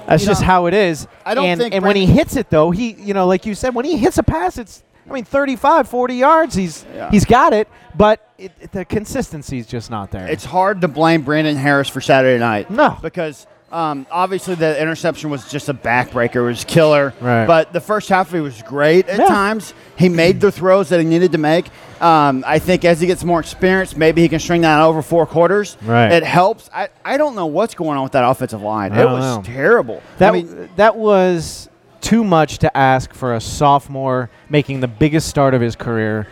that's 0.08 0.24
You 0.24 0.30
just 0.30 0.42
know, 0.42 0.48
how 0.48 0.66
it 0.66 0.74
is. 0.74 1.08
I 1.26 1.34
don't 1.36 1.46
and, 1.46 1.62
think 1.62 1.74
and 1.76 1.86
when 1.86 1.96
he 1.96 2.06
hits 2.08 2.36
it 2.36 2.50
though, 2.50 2.72
he 2.72 2.94
you 2.94 3.14
know, 3.14 3.28
like 3.28 3.46
you 3.46 3.54
said, 3.56 3.76
when 3.76 3.86
he 3.86 3.96
hits 3.98 4.18
a 4.18 4.24
pass, 4.24 4.58
it's 4.58 4.84
I 5.14 5.16
mean 5.16 5.26
35, 5.26 5.88
40 5.88 6.16
yards. 6.16 6.56
He's 6.56 6.86
Yeah. 6.96 7.12
he's 7.12 7.26
got 7.26 7.54
it, 7.54 7.68
but 7.96 8.28
it, 8.40 8.72
the 8.72 8.84
consistency 8.84 9.60
is 9.60 9.68
just 9.68 9.92
not 9.92 10.10
there. 10.10 10.26
It's 10.28 10.44
hard 10.46 10.82
to 10.82 10.88
blame 10.88 11.22
Brandon 11.22 11.56
Harris 11.56 11.88
for 11.88 12.02
Saturday 12.02 12.40
night. 12.40 12.72
No. 12.72 12.98
Because 13.00 13.46
um, 13.72 14.08
obviously 14.10 14.56
the 14.56 14.80
interception 14.82 15.30
was 15.30 15.50
just 15.52 15.70
a 15.70 15.74
backbreaker. 15.74 16.38
It 16.38 16.42
was 16.42 16.66
killer. 16.66 17.14
Right. 17.22 17.46
But 17.46 17.74
the 17.74 17.80
first 17.82 18.10
half 18.10 18.32
he 18.32 18.40
was 18.40 18.60
great 18.64 19.08
at 19.08 19.20
Yeah. 19.20 19.28
times. 19.28 19.76
He 19.98 20.10
made 20.10 20.42
the 20.42 20.52
throws 20.52 20.90
that 20.90 21.00
he 21.00 21.06
needed 21.06 21.32
to 21.34 21.38
make. 21.38 21.68
Um, 22.02 22.44
I 22.48 22.58
think 22.58 22.84
as 22.84 23.00
he 23.00 23.06
gets 23.06 23.24
more 23.24 23.40
experience, 23.40 23.96
maybe 23.96 24.22
he 24.24 24.30
can 24.30 24.40
string 24.40 24.62
that 24.62 24.82
over 24.82 25.04
four 25.04 25.28
quarters. 25.28 25.78
Right. 25.84 26.12
It 26.12 26.24
helps. 26.24 26.72
I, 26.74 26.90
I 27.06 27.18
don't 27.18 27.36
know 27.36 27.46
what's 27.46 27.76
going 27.76 27.98
on 27.98 28.04
with 28.04 28.14
that 28.14 28.24
offensive 28.24 28.64
line. 28.64 28.94
It 28.94 29.06
was 29.06 29.38
know. 29.38 29.44
terrible. 29.44 30.02
That 30.18 30.30
I 30.30 30.32
mean, 30.34 30.70
that 30.76 30.96
was 30.96 31.70
too 32.04 32.24
much 32.24 32.60
to 32.60 32.78
ask 32.78 33.14
for 33.14 33.34
a 33.34 33.42
sophomore 33.42 34.30
making 34.50 34.82
the 34.82 34.88
biggest 34.88 35.28
start 35.28 35.54
of 35.54 35.62
his 35.62 35.76
career. 35.76 36.28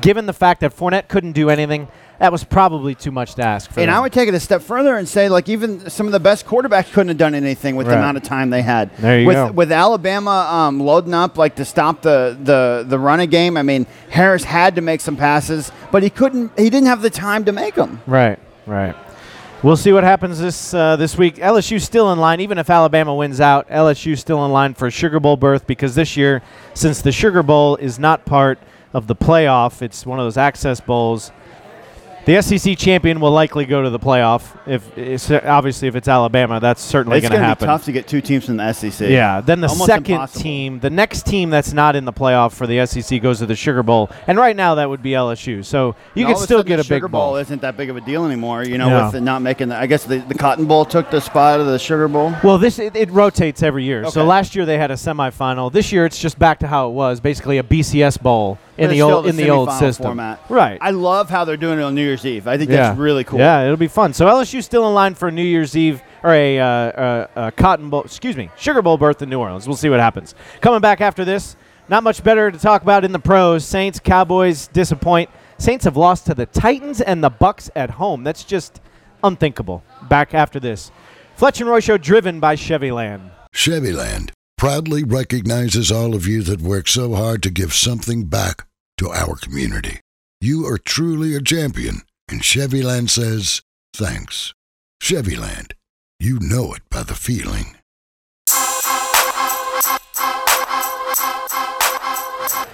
Given 0.00 0.26
the 0.26 0.32
fact 0.32 0.60
that 0.60 0.74
Fournette 0.76 1.08
couldn't 1.08 1.32
do 1.32 1.50
anything, 1.50 1.86
that 2.18 2.30
was 2.30 2.44
probably 2.44 2.94
too 2.94 3.10
much 3.10 3.34
to 3.34 3.42
ask 3.42 3.70
for. 3.70 3.80
and 3.80 3.88
them. 3.88 3.96
I 3.96 4.00
would 4.00 4.12
take 4.12 4.28
it 4.28 4.34
a 4.34 4.40
step 4.40 4.62
further 4.62 4.96
and 4.96 5.08
say, 5.08 5.28
like, 5.28 5.48
even 5.48 5.90
some 5.90 6.06
of 6.06 6.12
the 6.12 6.20
best 6.20 6.46
quarterbacks 6.46 6.92
couldn't 6.92 7.08
have 7.08 7.16
done 7.18 7.34
anything 7.34 7.74
with 7.74 7.88
Right. 7.88 7.94
the 7.94 7.98
amount 7.98 8.16
of 8.16 8.22
time 8.22 8.50
they 8.50 8.62
had. 8.62 8.96
There 8.98 9.20
you 9.20 9.26
with, 9.26 9.34
go. 9.34 9.50
With 9.50 9.72
Alabama 9.72 10.30
um, 10.50 10.78
loading 10.78 11.14
up, 11.14 11.36
like, 11.36 11.56
to 11.56 11.64
stop 11.64 12.00
the, 12.02 12.36
the, 12.40 12.84
the 12.88 12.98
running 12.98 13.28
game, 13.28 13.56
I 13.56 13.62
mean, 13.62 13.86
Harris 14.08 14.44
had 14.44 14.76
to 14.76 14.80
make 14.82 15.00
some 15.00 15.16
passes, 15.16 15.72
but 15.90 16.02
he 16.04 16.10
couldn't, 16.10 16.56
he 16.56 16.70
didn't 16.70 16.86
have 16.86 17.02
the 17.02 17.10
time 17.10 17.44
to 17.46 17.52
make 17.52 17.74
them. 17.74 18.00
Right, 18.06 18.38
right. 18.66 18.94
We'll 19.62 19.76
see 19.76 19.92
what 19.92 20.02
happens 20.02 20.40
this 20.40 20.74
uh, 20.74 20.96
this 20.96 21.16
week. 21.16 21.36
LSU's 21.36 21.84
still 21.84 22.12
in 22.12 22.18
line, 22.18 22.40
even 22.40 22.58
if 22.58 22.68
Alabama 22.68 23.14
wins 23.14 23.40
out. 23.40 23.68
LSU's 23.68 24.18
still 24.18 24.44
in 24.44 24.50
line 24.50 24.74
for 24.74 24.88
a 24.88 24.90
Sugar 24.90 25.20
Bowl 25.20 25.36
berth 25.36 25.68
because 25.68 25.94
this 25.94 26.16
year, 26.16 26.42
since 26.74 27.00
the 27.00 27.12
Sugar 27.12 27.44
Bowl 27.44 27.76
is 27.76 27.96
not 27.96 28.24
part 28.24 28.58
of 28.92 29.06
the 29.06 29.14
playoff, 29.14 29.80
it's 29.80 30.04
one 30.04 30.18
of 30.18 30.26
those 30.26 30.36
access 30.36 30.80
bowls. 30.80 31.30
The 32.24 32.40
SEC 32.40 32.78
champion 32.78 33.18
will 33.18 33.32
likely 33.32 33.64
go 33.64 33.82
to 33.82 33.90
the 33.90 33.98
playoff. 33.98 34.56
If 34.66 35.44
obviously 35.44 35.88
if 35.88 35.96
it's 35.96 36.06
Alabama, 36.06 36.60
that's 36.60 36.80
certainly 36.80 37.20
going 37.20 37.30
to 37.32 37.36
going 37.36 37.40
to 37.42 37.46
happen. 37.48 37.66
be 37.66 37.66
tough 37.66 37.84
to 37.86 37.92
get 37.92 38.06
two 38.06 38.20
teams 38.20 38.44
from 38.46 38.58
the 38.58 38.72
SEC. 38.72 39.08
Yeah. 39.10 39.40
Then 39.40 39.60
the 39.60 39.66
Almost 39.68 39.86
second 39.86 40.12
impossible. 40.14 40.40
team, 40.42 40.78
the 40.78 40.90
next 40.90 41.26
team 41.26 41.50
that's 41.50 41.72
not 41.72 41.96
in 41.96 42.04
the 42.04 42.12
playoff 42.12 42.52
for 42.52 42.68
the 42.68 42.86
SEC 42.86 43.20
goes 43.20 43.40
to 43.40 43.46
the 43.46 43.56
Sugar 43.56 43.82
Bowl, 43.82 44.08
and 44.28 44.38
right 44.38 44.54
now 44.54 44.76
that 44.76 44.88
would 44.88 45.02
be 45.02 45.10
LSU. 45.10 45.64
So 45.64 45.96
you 46.14 46.26
And 46.26 46.36
could 46.36 46.42
still 46.44 46.62
get 46.62 46.78
a 46.78 46.82
big 46.84 46.98
Sugar 46.98 47.08
bowl. 47.08 47.30
Bowl 47.30 47.36
isn't 47.36 47.60
that 47.62 47.76
big 47.76 47.90
of 47.90 47.96
a 47.96 48.00
deal 48.00 48.24
anymore, 48.24 48.62
you 48.62 48.78
know, 48.78 48.88
No. 48.88 49.10
with 49.12 49.20
not 49.22 49.42
making 49.42 49.70
the, 49.70 49.76
I 49.76 49.86
guess 49.86 50.04
the, 50.04 50.18
the 50.18 50.34
Cotton 50.34 50.66
Bowl 50.66 50.84
took 50.84 51.10
the 51.10 51.20
spot 51.20 51.58
of 51.58 51.66
the 51.66 51.78
Sugar 51.78 52.06
Bowl. 52.06 52.32
Well, 52.44 52.58
this 52.58 52.78
it, 52.78 52.94
it 52.94 53.10
rotates 53.10 53.62
every 53.64 53.82
year. 53.84 54.08
So 54.10 54.24
last 54.24 54.54
year 54.54 54.64
they 54.64 54.78
had 54.78 54.90
a 54.92 54.94
semifinal. 54.94 55.72
This 55.72 55.90
year 55.90 56.06
it's 56.06 56.18
just 56.20 56.38
back 56.38 56.60
to 56.60 56.68
how 56.68 56.88
it 56.88 56.92
was, 56.92 57.18
basically 57.20 57.58
a 57.58 57.62
BCS 57.64 58.22
bowl 58.22 58.58
in 58.78 58.90
the 58.90 59.02
old 59.02 59.26
in 59.26 59.36
the 59.36 59.50
old 59.50 59.70
system. 59.72 60.04
format. 60.04 60.40
Right. 60.48 60.78
I 60.80 60.90
love 60.90 61.28
how 61.28 61.44
they're 61.44 61.56
doing 61.56 61.78
it 61.78 61.82
on 61.82 61.94
New 61.94 62.04
Year's 62.04 62.24
Eve. 62.24 62.48
I 62.48 62.56
think 62.56 62.70
yeah. 62.70 62.88
that's 62.88 62.98
really 62.98 63.24
cool. 63.24 63.38
Yeah, 63.38 63.64
it'll 63.64 63.76
be 63.76 63.88
fun. 63.88 64.12
So 64.12 64.26
LSU's 64.26 64.64
still 64.64 64.86
in 64.88 64.94
line 64.94 65.14
for 65.14 65.28
a 65.28 65.32
New 65.32 65.44
Year's 65.44 65.76
Eve 65.76 66.02
or 66.22 66.32
a, 66.32 66.58
uh, 66.58 66.64
uh, 66.64 67.26
a 67.36 67.52
Cotton 67.52 67.90
Bowl, 67.90 68.02
excuse 68.02 68.36
me, 68.36 68.50
Sugar 68.56 68.82
Bowl 68.82 68.96
berth 68.96 69.22
in 69.22 69.28
New 69.28 69.40
Orleans. 69.40 69.66
We'll 69.66 69.76
see 69.76 69.88
what 69.88 70.00
happens. 70.00 70.34
Coming 70.60 70.80
back 70.80 71.00
after 71.00 71.24
this, 71.24 71.56
not 71.88 72.02
much 72.02 72.22
better 72.24 72.50
to 72.50 72.58
talk 72.58 72.82
about 72.82 73.04
in 73.04 73.12
the 73.12 73.18
pros. 73.18 73.64
Saints, 73.64 74.00
Cowboys 74.00 74.68
disappoint. 74.68 75.28
Saints 75.58 75.84
have 75.84 75.96
lost 75.96 76.26
to 76.26 76.34
the 76.34 76.46
Titans 76.46 77.00
and 77.00 77.22
the 77.22 77.30
Bucks 77.30 77.70
at 77.76 77.90
home. 77.90 78.24
That's 78.24 78.44
just 78.44 78.80
unthinkable. 79.22 79.82
Back 80.08 80.34
after 80.34 80.58
this. 80.58 80.90
Fletch 81.36 81.60
and 81.60 81.68
Roy 81.68 81.80
Show 81.80 81.98
driven 81.98 82.40
by 82.40 82.56
Chevyland. 82.56 83.30
Chevyland 83.52 84.32
proudly 84.62 85.02
recognizes 85.02 85.90
all 85.90 86.14
of 86.14 86.24
you 86.24 86.40
that 86.40 86.60
work 86.60 86.86
so 86.86 87.16
hard 87.16 87.42
to 87.42 87.50
give 87.50 87.74
something 87.74 88.26
back 88.26 88.64
to 88.96 89.08
our 89.08 89.34
community. 89.34 89.98
You 90.40 90.64
are 90.68 90.78
truly 90.78 91.34
a 91.34 91.40
champion, 91.40 92.02
and 92.28 92.44
Chevyland 92.44 93.10
says 93.10 93.62
thanks. 93.92 94.54
Chevyland, 95.00 95.74
you 96.20 96.38
know 96.38 96.74
it 96.74 96.82
by 96.90 97.02
the 97.02 97.16
feeling. 97.16 97.74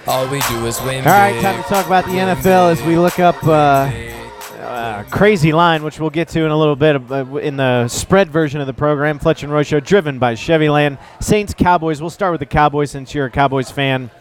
All 0.05 0.27
we 0.27 0.41
do 0.41 0.67
is 0.67 0.79
win. 0.81 1.07
All 1.07 1.11
right, 1.11 1.41
time 1.41 1.63
to 1.63 1.67
talk 1.67 1.87
about 1.87 2.05
the 2.05 2.11
NFL 2.11 2.71
as 2.71 2.83
we 2.83 2.99
look 2.99 3.17
up 3.17 3.43
uh, 3.43 3.89
uh, 4.69 5.03
crazy 5.09 5.51
line, 5.51 5.83
which 5.83 5.99
we'll 5.99 6.09
get 6.09 6.27
to 6.29 6.41
in 6.45 6.51
a 6.51 6.57
little 6.57 6.75
bit 6.75 6.95
uh, 7.11 7.25
in 7.37 7.57
the 7.57 7.87
spread 7.87 8.29
version 8.29 8.61
of 8.61 8.67
the 8.67 8.73
program. 8.73 9.19
Fletch 9.19 9.43
and 9.43 9.51
Roy 9.51 9.63
Show, 9.63 9.79
driven 9.79 10.19
by 10.19 10.35
Chevyland. 10.35 10.97
Saints, 11.19 11.53
Cowboys. 11.53 12.01
We'll 12.01 12.09
start 12.09 12.31
with 12.31 12.39
the 12.39 12.45
Cowboys 12.45 12.91
since 12.91 13.13
you're 13.13 13.25
a 13.25 13.31
Cowboys 13.31 13.71
fan. 13.71 14.11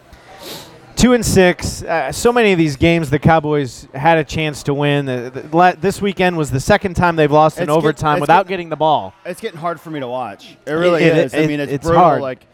Two 0.96 1.12
and 1.12 1.24
six. 1.24 1.82
Uh, 1.84 2.10
so 2.10 2.32
many 2.32 2.50
of 2.50 2.58
these 2.58 2.74
games, 2.74 3.08
the 3.08 3.20
Cowboys 3.20 3.86
had 3.94 4.18
a 4.18 4.24
chance 4.24 4.64
to 4.64 4.74
win. 4.74 5.08
Uh, 5.08 5.30
the, 5.30 5.56
la- 5.56 5.72
this 5.72 6.02
weekend 6.02 6.36
was 6.36 6.50
the 6.50 6.58
second 6.58 6.94
time 6.94 7.14
they've 7.14 7.30
lost 7.30 7.58
in 7.58 7.64
It's 7.64 7.70
get- 7.70 7.76
overtime 7.76 8.16
it's 8.16 8.22
without 8.22 8.46
get- 8.46 8.54
getting 8.54 8.68
the 8.68 8.76
ball. 8.76 9.14
It's 9.24 9.40
getting 9.40 9.60
hard 9.60 9.80
for 9.80 9.90
me 9.90 10.00
to 10.00 10.08
watch. 10.08 10.56
It 10.66 10.72
really 10.72 11.04
It- 11.04 11.16
it- 11.16 11.24
is. 11.26 11.34
I 11.34 11.38
it- 11.38 11.46
mean, 11.46 11.60
it's, 11.60 11.72
it's 11.72 11.84
brutal. 11.84 12.02
hard. 12.02 12.22
Like, 12.22 12.46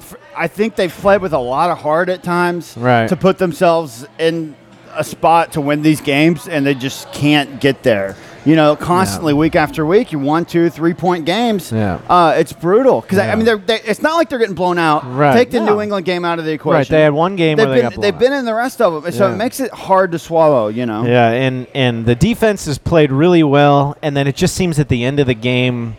f- 0.00 0.16
I 0.36 0.48
think 0.48 0.74
they've 0.74 0.92
played 0.92 1.20
with 1.20 1.32
a 1.34 1.38
lot 1.38 1.70
of 1.70 1.78
heart 1.78 2.08
at 2.08 2.24
times 2.24 2.74
Right. 2.76 3.08
to 3.08 3.14
put 3.16 3.38
themselves 3.38 4.04
in 4.18 4.56
a 4.96 5.04
spot 5.04 5.52
to 5.52 5.60
win 5.60 5.82
these 5.82 6.00
games, 6.00 6.48
and 6.48 6.66
they 6.66 6.74
just 6.74 7.10
can't 7.12 7.60
get 7.60 7.82
there. 7.82 8.16
You 8.46 8.56
know, 8.56 8.76
constantly 8.76 9.32
week 9.32 9.56
after 9.56 9.86
week, 9.86 10.12
you 10.12 10.18
one, 10.18 10.44
two, 10.44 10.68
three 10.68 10.92
point 10.92 11.24
games. 11.24 11.72
Yeah. 11.72 11.98
uh, 12.10 12.34
it's 12.36 12.52
brutal 12.52 13.00
because 13.00 13.16
I 13.18 13.28
Yeah. 13.28 13.36
mean, 13.36 13.46
they're, 13.46 13.56
they, 13.56 13.80
it's 13.80 14.02
not 14.02 14.16
like 14.16 14.28
they're 14.28 14.38
getting 14.38 14.54
blown 14.54 14.78
out. 14.78 15.02
Right. 15.10 15.32
Take 15.32 15.50
the 15.50 15.60
No. 15.60 15.74
New 15.76 15.80
England 15.80 16.04
game 16.04 16.26
out 16.26 16.38
of 16.38 16.44
the 16.44 16.52
equation. 16.52 16.76
Right, 16.80 16.88
they 16.88 17.00
had 17.00 17.14
one 17.14 17.36
game 17.36 17.56
They've 17.56 17.66
where 17.66 17.80
they 17.82 17.88
been 17.88 18.00
they've 18.02 18.12
out. 18.12 18.20
been 18.20 18.32
in 18.34 18.44
the 18.44 18.52
rest 18.52 18.82
of 18.82 19.02
them, 19.02 19.10
so 19.12 19.28
Yeah. 19.28 19.32
it 19.32 19.36
makes 19.38 19.60
it 19.60 19.72
hard 19.72 20.12
to 20.12 20.18
swallow. 20.18 20.68
You 20.68 20.84
know. 20.84 21.06
Yeah, 21.06 21.30
and 21.30 21.66
and 21.74 22.04
the 22.04 22.14
defense 22.14 22.66
has 22.66 22.76
played 22.76 23.10
really 23.10 23.42
well, 23.42 23.96
and 24.02 24.14
then 24.14 24.26
it 24.26 24.36
just 24.36 24.54
seems 24.54 24.78
at 24.78 24.88
the 24.90 25.04
end 25.04 25.20
of 25.20 25.26
the 25.26 25.34
game 25.34 25.96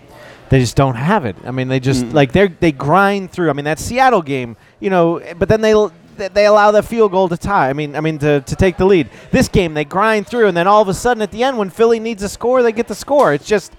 they 0.50 0.60
just 0.60 0.76
don't 0.76 0.94
have 0.98 1.26
it. 1.26 1.36
I 1.48 1.50
mean, 1.50 1.68
they 1.70 1.80
just 1.80 2.06
like 2.14 2.32
they 2.32 2.50
they 2.50 2.72
grind 2.72 3.32
through. 3.32 3.50
I 3.50 3.54
mean, 3.54 3.66
that 3.66 3.80
Seattle 3.80 4.22
game, 4.22 4.56
you 4.80 4.92
know, 4.92 5.20
but 5.40 5.50
then 5.50 5.62
they 5.62 5.74
they 6.18 6.46
allow 6.46 6.72
the 6.72 6.82
field 6.84 7.12
goal 7.12 7.30
to 7.30 7.38
tie. 7.38 7.70
I 7.70 7.74
mean, 7.74 7.96
I 7.96 8.02
mean 8.02 8.18
to, 8.20 8.42
to 8.42 8.56
take 8.56 8.78
the 8.78 8.86
lead. 8.86 9.10
This 9.32 9.48
game 9.48 9.74
they 9.74 9.86
grind 9.86 10.28
through, 10.28 10.48
and 10.48 10.56
then 10.58 10.68
all 10.68 10.82
of 10.82 10.88
a 10.88 10.94
sudden 10.94 11.22
at 11.22 11.32
the 11.32 11.44
end, 11.44 11.58
when 11.58 11.70
Philly 11.70 12.00
needs 12.00 12.24
a 12.24 12.30
score, 12.30 12.64
they 12.64 12.72
get 12.72 12.88
the 12.88 12.96
score. 12.96 13.34
It's 13.34 13.46
just. 13.48 13.74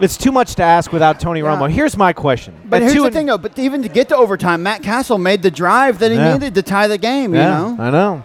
It's 0.00 0.16
too 0.16 0.32
much 0.32 0.56
to 0.56 0.62
ask 0.64 0.90
without 0.90 1.20
Tony 1.20 1.40
Yeah. 1.40 1.46
Romo. 1.54 1.70
Here's 1.70 1.96
my 1.96 2.12
question. 2.12 2.54
But 2.64 2.82
At 2.82 2.90
here's 2.90 3.00
the 3.04 3.10
thing, 3.10 3.26
though. 3.26 3.38
But 3.38 3.56
even 3.58 3.82
to 3.82 3.88
get 3.88 4.08
to 4.08 4.16
overtime, 4.16 4.62
Matt 4.62 4.82
Cassel 4.82 5.16
made 5.18 5.42
the 5.42 5.50
drive 5.50 5.98
that 6.00 6.10
he 6.10 6.16
Yeah. 6.16 6.32
needed 6.32 6.54
to 6.56 6.62
tie 6.62 6.88
the 6.88 6.98
game. 6.98 7.32
Yeah, 7.34 7.68
You 7.68 7.76
know. 7.76 7.82
I 7.84 7.90
know. 7.90 8.24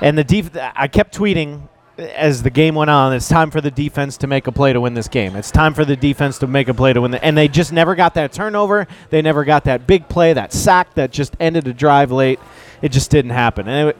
And 0.00 0.16
the 0.16 0.22
def- 0.22 0.56
I 0.76 0.86
kept 0.86 1.16
tweeting 1.16 1.62
as 1.98 2.42
the 2.42 2.50
game 2.50 2.74
went 2.74 2.90
on. 2.90 3.12
It's 3.12 3.28
time 3.28 3.50
for 3.50 3.60
the 3.60 3.70
defense 3.70 4.16
to 4.18 4.26
make 4.26 4.46
a 4.46 4.52
play 4.52 4.72
to 4.72 4.80
win 4.80 4.94
this 4.94 5.08
game. 5.08 5.36
It's 5.36 5.50
time 5.50 5.74
for 5.74 5.84
the 5.84 5.96
defense 5.96 6.38
to 6.38 6.46
make 6.46 6.68
a 6.68 6.74
play 6.74 6.92
to 6.92 7.00
win. 7.00 7.12
The- 7.12 7.24
and 7.24 7.36
they 7.36 7.48
just 7.48 7.72
never 7.72 7.94
got 7.94 8.14
that 8.14 8.32
turnover. 8.32 8.86
They 9.10 9.22
never 9.22 9.44
got 9.44 9.64
that 9.64 9.86
big 9.86 10.08
play, 10.08 10.32
that 10.32 10.52
sack 10.52 10.94
that 10.94 11.12
just 11.12 11.36
ended 11.38 11.68
a 11.68 11.72
drive 11.72 12.10
late. 12.10 12.40
It 12.82 12.90
just 12.90 13.10
didn't 13.10 13.30
happen. 13.30 13.68
And 13.68 13.90
it, 13.90 13.98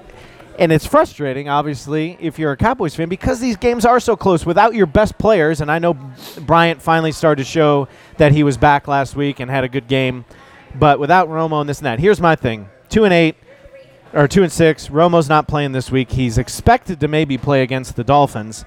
and 0.59 0.71
it's 0.71 0.87
frustrating, 0.87 1.49
obviously, 1.49 2.17
if 2.21 2.39
you're 2.39 2.53
a 2.53 2.57
Cowboys 2.57 2.95
fan, 2.95 3.09
because 3.09 3.41
these 3.41 3.57
games 3.57 3.85
are 3.85 3.99
so 3.99 4.17
close 4.17 4.47
without 4.47 4.75
your 4.75 4.87
best 4.87 5.19
players. 5.19 5.61
And 5.61 5.71
I 5.71 5.79
know 5.81 5.95
Bryant 6.41 6.81
finally 6.81 7.11
started 7.13 7.45
to 7.45 7.49
show 7.51 7.89
that 8.19 8.33
he 8.33 8.45
was 8.45 8.57
back 8.57 8.87
last 8.87 9.17
week 9.17 9.41
and 9.41 9.51
had 9.51 9.65
a 9.65 9.69
good 9.69 9.89
game. 9.89 10.25
But 10.77 10.99
without 10.99 11.29
Romo 11.29 11.61
and 11.61 11.69
this 11.69 11.79
and 11.79 11.87
that, 11.87 11.99
here's 12.01 12.21
my 12.21 12.35
thing: 12.37 12.69
two 12.89 13.05
and 13.05 13.13
eight, 13.13 13.37
or 14.15 14.29
two 14.29 14.43
and 14.43 14.53
six. 14.53 14.89
Romo's 14.89 15.29
not 15.29 15.47
playing 15.49 15.73
this 15.73 15.91
week. 15.91 16.13
He's 16.13 16.39
expected 16.39 17.01
to 17.01 17.09
maybe 17.09 17.37
play 17.37 17.63
against 17.63 17.97
the 17.97 18.05
Dolphins. 18.05 18.65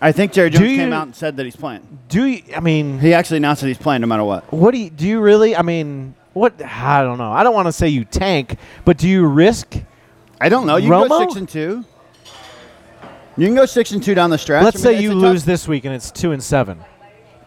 I 0.00 0.12
think 0.12 0.32
Jerry 0.32 0.50
Jones 0.50 0.64
came 0.64 0.92
out 0.92 1.06
and 1.06 1.14
said 1.16 1.36
that 1.36 1.44
he's 1.44 1.56
playing. 1.56 1.86
Do 2.08 2.24
you? 2.26 2.42
I 2.56 2.60
mean, 2.60 2.98
He 2.98 3.14
actually 3.14 3.36
announced 3.38 3.62
that 3.62 3.68
he's 3.68 3.78
playing 3.78 4.00
no 4.00 4.06
matter 4.08 4.24
what. 4.24 4.52
what 4.52 4.72
do 4.72 4.78
you? 4.78 4.90
Do 4.90 5.06
you 5.06 5.20
really? 5.20 5.54
I 5.56 5.62
mean, 5.62 6.14
what? 6.32 6.60
I 6.62 7.02
don't 7.02 7.18
know. 7.18 7.30
I 7.32 7.42
don't 7.44 7.54
want 7.54 7.66
to 7.68 7.72
say 7.72 7.88
you 7.88 8.04
tank, 8.04 8.58
but 8.84 8.98
do 8.98 9.08
you 9.08 9.26
risk 9.26 9.76
I 10.40 10.48
don't 10.48 10.66
know. 10.66 10.74
You 10.76 10.90
can 10.90 11.08
go 11.08 11.18
six 11.20 11.36
and 11.36 11.48
two. 11.48 11.84
You 13.36 13.46
can 13.46 13.54
go 13.54 13.64
six 13.64 13.92
and 13.92 14.02
two 14.02 14.14
down 14.14 14.30
the 14.30 14.38
stretch. 14.38 14.64
Let's 14.64 14.84
I 14.84 14.90
mean, 14.90 14.98
say 14.98 15.02
you 15.04 15.10
tough- 15.10 15.22
lose 15.22 15.44
this 15.44 15.68
week 15.68 15.84
and 15.84 15.94
it's 15.94 16.10
two 16.10 16.32
and 16.32 16.42
seven. 16.42 16.80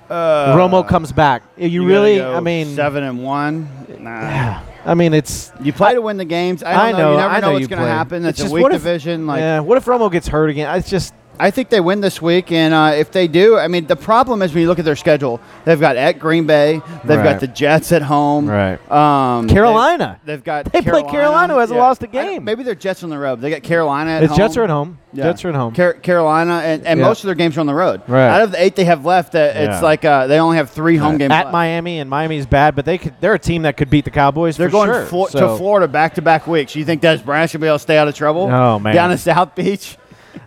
Uh, 0.10 0.56
Romo 0.56 0.88
comes 0.88 1.12
back. 1.12 1.44
You, 1.58 1.68
you 1.68 1.86
really? 1.86 2.22
I 2.22 2.40
mean, 2.40 2.76
seven 2.76 3.04
and 3.04 3.24
one. 3.24 3.68
Nah. 4.00 4.62
I 4.86 4.94
mean, 4.94 5.14
it's. 5.14 5.52
You 5.62 5.74
play 5.74 5.94
to 5.96 6.02
win 6.02 6.18
the 6.18 6.26
games. 6.26 6.62
I, 6.62 6.74
I 6.74 6.92
don't 6.92 7.00
know. 7.00 7.12
You 7.14 7.18
never 7.18 7.34
I 7.34 7.40
know 7.40 7.54
what's 7.54 7.68
going 7.68 7.82
to 7.82 7.88
happen. 7.88 8.24
It's, 8.26 8.38
just 8.38 8.52
a 8.52 8.54
weak 8.54 8.66
if- 8.68 8.72
division. 8.74 9.26
Like 9.26 9.40
yeah. 9.40 9.60
What 9.60 9.78
if 9.78 9.86
Romo 9.86 10.12
gets 10.12 10.28
hurt 10.28 10.50
again? 10.50 10.76
It's 10.78 10.90
just. 10.90 11.14
I 11.40 11.52
think 11.52 11.70
they 11.70 11.80
win 11.80 12.02
this 12.02 12.22
week, 12.22 12.52
and 12.52 12.74
uh, 12.74 12.94
if 12.96 13.12
they 13.12 13.28
do, 13.28 13.58
I 13.58 13.68
mean, 13.68 13.88
the 13.88 13.96
problem 13.96 14.42
is 14.42 14.54
when 14.54 14.62
you 14.62 14.68
look 14.68 14.80
at 14.80 14.86
their 14.86 14.96
schedule, 14.96 15.40
they've 15.66 15.80
got 15.80 15.96
at 15.98 16.20
Green 16.20 16.46
Bay, 16.46 16.82
they've 17.04 17.18
Right. 17.18 17.24
got 17.24 17.40
the 17.40 17.48
Jets 17.48 17.92
at 17.92 18.02
home, 18.02 18.48
Right. 18.50 18.80
Um, 18.92 19.48
Carolina. 19.50 20.20
They've, 20.26 20.38
they've 20.38 20.44
got 20.44 20.72
They 20.72 20.82
play 20.82 21.04
Carolina, 21.04 21.54
who 21.54 21.60
hasn't 21.60 21.80
lost 21.80 22.04
a 22.04 22.08
game. 22.08 22.44
Maybe 22.44 22.64
they're 22.64 22.76
Jets 22.76 23.04
on 23.04 23.10
the 23.10 23.18
road. 23.18 23.42
They 23.42 23.50
got 23.50 23.64
Carolina 23.64 24.12
at 24.12 24.20
The 24.22 24.28
home. 24.28 24.38
Jets 24.38 24.58
are 24.58 24.64
at 24.64 24.70
home. 24.70 24.98
Yeah. 25.14 25.24
Jets 25.26 25.46
are 25.46 25.50
at 25.50 25.56
home. 25.56 25.74
Car- 25.74 25.94
Carolina, 25.94 26.62
and, 26.64 26.86
and 26.86 27.00
Yeah. 27.00 27.06
most 27.06 27.24
of 27.24 27.28
their 27.28 27.36
games 27.36 27.56
are 27.58 27.62
on 27.62 27.68
the 27.68 27.74
road. 27.76 28.02
Right. 28.08 28.28
Out 28.28 28.42
of 28.42 28.52
the 28.52 28.62
eight 28.62 28.76
they 28.76 28.84
have 28.86 29.06
left, 29.06 29.34
uh, 29.36 29.40
it's 29.40 29.56
Yeah. 29.76 29.82
like 29.82 30.04
uh, 30.04 30.28
they 30.28 30.40
only 30.40 30.58
have 30.58 30.70
three 30.70 30.98
home 30.98 31.18
games 31.18 31.32
at 31.32 31.46
left. 31.46 31.54
Miami, 31.54 32.00
and 32.00 32.10
Miami's 32.10 32.46
bad, 32.46 32.76
but 32.76 32.86
they 32.86 32.98
could. 32.98 33.14
They're 33.22 33.34
a 33.34 33.40
team 33.40 33.62
that 33.64 33.78
could 33.78 33.90
beat 33.90 34.06
the 34.06 34.12
Cowboys. 34.12 34.58
They're 34.58 34.68
for 34.70 34.74
going 34.74 34.90
sure. 34.92 35.06
Flo- 35.06 35.28
So, 35.28 35.40
to 35.54 35.58
Florida 35.58 35.88
back 35.88 36.16
to 36.16 36.22
back 36.22 36.48
weeks. 36.48 36.76
You 36.76 36.84
think 36.86 37.02
Dez 37.02 37.24
Bryant 37.24 37.50
should 37.52 37.62
be 37.62 37.68
able 37.68 37.78
to 37.78 37.82
stay 37.82 37.98
out 37.98 38.08
of 38.08 38.16
trouble? 38.16 38.50
Oh, 38.52 38.80
man. 38.80 38.94
Down 38.96 39.12
in 39.12 39.18
South 39.18 39.56
Beach. 39.56 39.98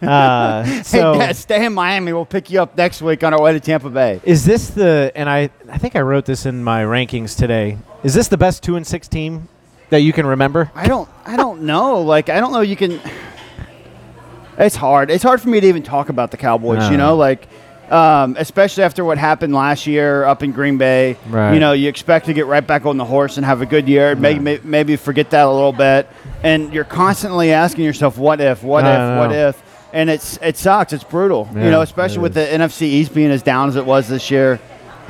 Uh, 0.02 0.64
so 0.82 1.14
hey, 1.14 1.18
Dez, 1.28 1.34
stay 1.36 1.64
in 1.64 1.74
Miami. 1.74 2.12
We'll 2.12 2.24
pick 2.26 2.50
you 2.50 2.60
up 2.62 2.76
next 2.76 3.02
week 3.02 3.22
on 3.24 3.32
our 3.34 3.40
way 3.40 3.52
to 3.52 3.60
Tampa 3.60 3.90
Bay. 3.90 4.20
is 4.24 4.44
this 4.44 4.70
the? 4.70 5.12
And 5.14 5.28
I, 5.28 5.50
I 5.70 5.78
think 5.78 5.96
I 5.96 6.00
wrote 6.00 6.24
this 6.24 6.46
in 6.46 6.62
my 6.62 6.82
rankings 6.84 7.36
today. 7.36 7.78
Is 8.04 8.14
this 8.14 8.28
the 8.28 8.38
best 8.38 8.62
two 8.62 8.76
and 8.76 8.86
six 8.86 9.08
team 9.08 9.48
that 9.90 9.98
you 10.00 10.12
can 10.12 10.26
remember? 10.26 10.70
I 10.74 10.86
don't. 10.86 11.08
I 11.24 11.36
don't 11.36 11.62
know. 11.62 12.00
Like 12.02 12.28
I 12.28 12.40
don't 12.40 12.52
know. 12.52 12.60
You 12.60 12.76
can. 12.76 13.00
It's 14.58 14.76
hard. 14.76 15.10
It's 15.10 15.22
hard 15.22 15.40
for 15.40 15.48
me 15.48 15.60
to 15.60 15.66
even 15.66 15.82
talk 15.82 16.08
about 16.08 16.30
the 16.30 16.36
Cowboys. 16.36 16.78
No. 16.80 16.90
You 16.90 16.96
know, 16.96 17.16
like. 17.16 17.48
Um, 17.90 18.36
especially 18.38 18.82
after 18.84 19.02
what 19.02 19.16
happened 19.16 19.54
last 19.54 19.86
year 19.86 20.22
up 20.26 20.42
in 20.42 20.52
Green 20.52 20.76
Bay, 20.76 21.16
Right. 21.26 21.54
you 21.54 21.58
know, 21.60 21.72
you 21.72 21.88
expect 21.88 22.26
to 22.26 22.34
get 22.34 22.44
right 22.44 22.66
back 22.66 22.84
on 22.84 22.98
the 22.98 23.04
horse 23.06 23.38
and 23.38 23.46
have 23.46 23.62
a 23.62 23.66
good 23.66 23.88
year. 23.88 24.14
Maybe, 24.14 24.40
may- 24.40 24.60
maybe 24.62 24.96
forget 24.96 25.30
that 25.30 25.46
a 25.46 25.50
little 25.50 25.72
bit, 25.72 26.06
and 26.42 26.70
you're 26.74 26.84
constantly 26.84 27.50
asking 27.50 27.86
yourself, 27.86 28.18
"What 28.18 28.42
if? 28.42 28.62
What 28.62 28.84
I 28.84 28.90
if? 29.14 29.18
What 29.18 29.32
if?" 29.34 29.62
And 29.92 30.10
it's 30.10 30.38
it 30.42 30.56
sucks. 30.56 30.92
It's 30.92 31.04
brutal, 31.04 31.48
Yeah, 31.54 31.64
you 31.64 31.70
know, 31.70 31.80
especially 31.80 32.18
with 32.18 32.34
the 32.34 32.40
NFC 32.46 32.82
East 32.82 33.14
being 33.14 33.30
as 33.30 33.42
down 33.42 33.68
as 33.68 33.76
it 33.76 33.86
was 33.86 34.08
this 34.08 34.30
year. 34.30 34.60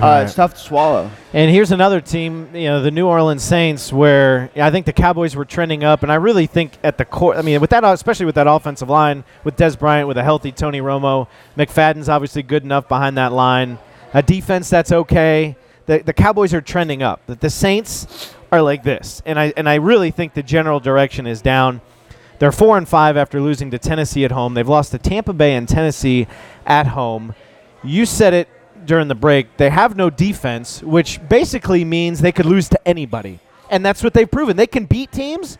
Uh, 0.01 0.23
It's 0.25 0.35
tough 0.35 0.55
to 0.55 0.61
swallow. 0.61 1.11
And 1.33 1.51
here's 1.51 1.73
another 1.73 2.01
team, 2.01 2.51
you 2.55 2.67
know, 2.69 2.81
the 2.81 2.93
New 2.93 3.09
Orleans 3.09 3.43
Saints, 3.43 3.93
where 3.93 4.49
I 4.55 4.71
think 4.71 4.87
the 4.87 4.93
Cowboys 4.93 5.35
were 5.35 5.45
trending 5.45 5.83
up, 5.83 6.05
and 6.05 6.13
I 6.13 6.15
really 6.15 6.47
think 6.47 6.75
at 6.85 6.99
the 6.99 7.05
core, 7.05 7.35
I 7.35 7.43
mean, 7.43 7.61
with 7.61 7.71
that, 7.71 7.83
especially 7.83 8.27
with 8.27 8.37
that 8.37 8.47
offensive 8.47 8.89
line, 8.89 9.25
with 9.43 9.57
Dez 9.57 9.77
Bryant, 9.77 10.07
with 10.07 10.17
a 10.17 10.23
healthy 10.23 10.53
Tony 10.53 10.81
Romo, 10.81 11.27
McFadden's 11.57 12.09
obviously 12.09 12.45
good 12.45 12.63
enough 12.63 12.87
behind 12.87 13.17
that 13.19 13.33
line, 13.33 13.79
a 14.15 14.23
defense 14.23 14.71
that's 14.71 14.93
okay. 14.93 15.57
The, 15.87 15.99
the 15.99 16.13
Cowboys 16.13 16.55
are 16.55 16.61
trending 16.61 17.03
up. 17.03 17.27
The, 17.27 17.35
the 17.35 17.51
Saints 17.51 18.33
are 18.53 18.63
like 18.63 18.85
this, 18.85 19.21
and 19.27 19.37
I 19.37 19.53
and 19.57 19.69
I 19.69 19.75
really 19.77 20.13
think 20.13 20.35
the 20.35 20.45
general 20.45 20.79
direction 20.79 21.27
is 21.27 21.43
down. 21.43 21.81
They're 22.39 22.53
four 22.53 22.79
and 22.79 22.89
five 22.89 23.17
after 23.17 23.41
losing 23.41 23.71
to 23.73 23.79
Tennessee 23.79 24.25
at 24.25 24.31
home. 24.31 24.55
They've 24.55 24.69
lost 24.69 24.93
to 24.93 24.99
Tampa 24.99 25.33
Bay 25.33 25.57
and 25.57 25.69
Tennessee 25.69 26.27
at 26.67 26.89
home. 26.89 27.35
You 27.83 28.07
said 28.07 28.35
it 28.35 28.49
during 28.85 29.09
the 29.09 29.15
break. 29.15 29.57
They 29.57 29.71
have 29.71 29.97
no 29.97 30.11
defense, 30.11 30.83
which 30.83 31.21
basically 31.29 31.85
means 31.85 32.21
they 32.21 32.33
could 32.33 32.47
lose 32.47 32.69
to 32.71 32.89
anybody, 32.89 33.41
and 33.71 33.85
that's 33.85 34.03
what 34.03 34.15
they've 34.15 34.31
proven. 34.31 34.57
They 34.57 34.67
can 34.67 34.87
beat 34.87 35.13
teams. 35.13 35.59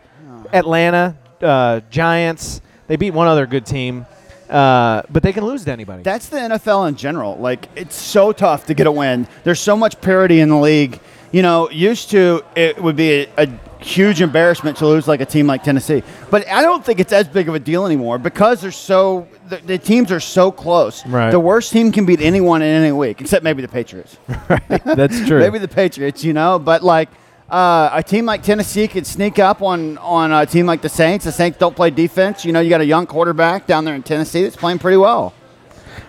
Atlanta, 0.53 1.17
uh, 1.41 1.81
Giants. 1.89 2.61
They 2.87 2.95
beat 2.95 3.11
one 3.11 3.27
other 3.27 3.45
good 3.45 3.65
team, 3.65 4.05
uh, 4.49 5.03
but 5.11 5.21
they 5.21 5.31
can 5.31 5.45
lose 5.45 5.63
to 5.65 5.71
anybody. 5.71 6.01
That's 6.01 6.27
the 6.29 6.37
NFL 6.37 6.87
in 6.89 6.95
general. 6.95 7.37
Like 7.37 7.67
it's 7.75 7.95
so 7.95 8.31
tough 8.31 8.65
to 8.65 8.73
get 8.73 8.87
a 8.87 8.91
win. 8.91 9.27
There's 9.43 9.59
so 9.59 9.77
much 9.77 10.01
parity 10.01 10.39
in 10.39 10.49
the 10.49 10.57
league. 10.57 10.99
You 11.31 11.43
know, 11.43 11.69
used 11.69 12.09
to 12.11 12.43
it 12.55 12.81
would 12.81 12.95
be 12.95 13.11
a, 13.11 13.29
a 13.37 13.59
huge 13.79 14.21
embarrassment 14.21 14.77
to 14.77 14.87
lose 14.87 15.07
like 15.07 15.21
a 15.21 15.25
team 15.25 15.47
like 15.47 15.63
Tennessee, 15.63 16.03
but 16.29 16.47
I 16.47 16.61
don't 16.61 16.83
think 16.83 16.99
it's 16.99 17.13
as 17.13 17.27
big 17.27 17.47
of 17.47 17.55
a 17.55 17.59
deal 17.59 17.85
anymore 17.85 18.17
because 18.17 18.61
they're 18.61 18.71
so 18.71 19.27
the, 19.47 19.57
the 19.57 19.77
teams 19.77 20.11
are 20.11 20.19
so 20.19 20.51
close. 20.51 21.05
Right. 21.05 21.31
The 21.31 21.39
worst 21.39 21.71
team 21.71 21.91
can 21.91 22.05
beat 22.05 22.21
anyone 22.21 22.61
in 22.61 22.67
any 22.67 22.91
week, 22.91 23.21
except 23.21 23.43
maybe 23.43 23.61
the 23.61 23.67
Patriots. 23.67 24.17
that's 24.67 25.19
true. 25.27 25.39
maybe 25.39 25.59
the 25.59 25.67
Patriots, 25.67 26.23
you 26.23 26.33
know, 26.33 26.59
but 26.59 26.83
like. 26.83 27.09
Uh, 27.49 27.89
a 27.93 28.03
team 28.03 28.27
like 28.27 28.43
Tennessee 28.43 28.87
could 28.87 29.07
sneak 29.07 29.39
up 29.39 29.63
on 29.63 29.97
on 29.97 30.31
a 30.31 30.45
team 30.45 30.67
like 30.67 30.83
the 30.83 30.87
Saints. 30.87 31.25
The 31.25 31.31
Saints 31.31 31.57
don't 31.57 31.75
play 31.75 31.89
defense. 31.89 32.45
You 32.45 32.53
know, 32.53 32.59
you 32.59 32.69
got 32.69 32.79
a 32.79 32.85
young 32.85 33.07
quarterback 33.07 33.65
down 33.65 33.85
there 33.85 33.95
in 33.95 34.03
Tennessee 34.03 34.43
that's 34.43 34.55
playing 34.55 34.77
pretty 34.77 34.97
well. 34.97 35.33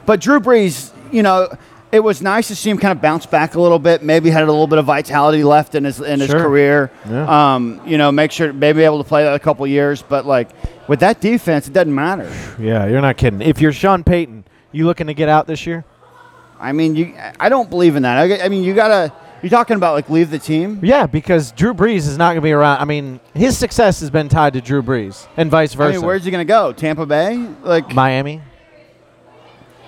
But 0.04 0.20
Drew 0.20 0.38
Brees, 0.38 0.92
you 1.10 1.22
know, 1.22 1.48
it 1.92 2.00
was 2.00 2.22
nice 2.22 2.48
to 2.48 2.54
see 2.56 2.70
him 2.70 2.78
kind 2.78 2.92
of 2.92 3.02
bounce 3.02 3.26
back 3.26 3.54
a 3.56 3.60
little 3.60 3.78
bit. 3.78 4.02
Maybe 4.02 4.30
had 4.30 4.42
a 4.44 4.46
little 4.46 4.66
bit 4.66 4.78
of 4.78 4.84
vitality 4.84 5.42
left 5.44 5.74
in 5.74 5.84
his 5.84 6.00
in 6.00 6.20
his 6.20 6.30
Sure. 6.30 6.40
career. 6.40 6.90
Yeah. 7.08 7.54
Um, 7.54 7.80
you 7.84 7.98
know, 7.98 8.12
make 8.12 8.30
sure 8.32 8.52
maybe 8.52 8.82
able 8.82 9.02
to 9.02 9.08
play 9.08 9.24
that 9.24 9.34
a 9.34 9.38
couple 9.38 9.66
years. 9.66 10.02
But 10.02 10.26
like 10.26 10.50
with 10.88 11.00
that 11.00 11.20
defense, 11.20 11.66
it 11.68 11.72
doesn't 11.72 11.94
matter. 11.94 12.30
yeah, 12.58 12.86
you're 12.86 13.00
not 13.00 13.16
kidding. 13.16 13.42
If 13.42 13.60
you're 13.60 13.72
Sean 13.72 14.04
Payton, 14.04 14.44
you 14.72 14.86
looking 14.86 15.08
to 15.08 15.14
get 15.14 15.28
out 15.28 15.46
this 15.46 15.66
year? 15.66 15.84
I 16.60 16.72
mean, 16.72 16.94
you. 16.94 17.14
I 17.40 17.48
don't 17.48 17.70
believe 17.70 17.96
in 17.96 18.02
that. 18.02 18.18
I, 18.18 18.44
I 18.44 18.48
mean, 18.48 18.62
you 18.62 18.74
gotta. 18.74 19.12
You're 19.42 19.48
talking 19.48 19.76
about 19.76 19.94
like 19.94 20.10
leave 20.10 20.30
the 20.30 20.38
team. 20.38 20.80
Yeah, 20.82 21.06
because 21.06 21.52
Drew 21.52 21.72
Brees 21.72 22.06
is 22.06 22.18
not 22.18 22.26
going 22.32 22.36
to 22.36 22.40
be 22.42 22.52
around. 22.52 22.78
I 22.78 22.84
mean, 22.84 23.18
his 23.32 23.56
success 23.56 24.00
has 24.00 24.10
been 24.10 24.28
tied 24.28 24.52
to 24.52 24.60
Drew 24.60 24.82
Brees, 24.82 25.26
and 25.38 25.50
vice 25.50 25.72
I 25.72 25.76
versa. 25.78 25.96
mean, 25.98 26.06
where's 26.06 26.24
he 26.26 26.30
gonna 26.30 26.44
go? 26.44 26.72
Tampa 26.74 27.06
Bay? 27.06 27.48
Like 27.62 27.94
Miami? 27.94 28.42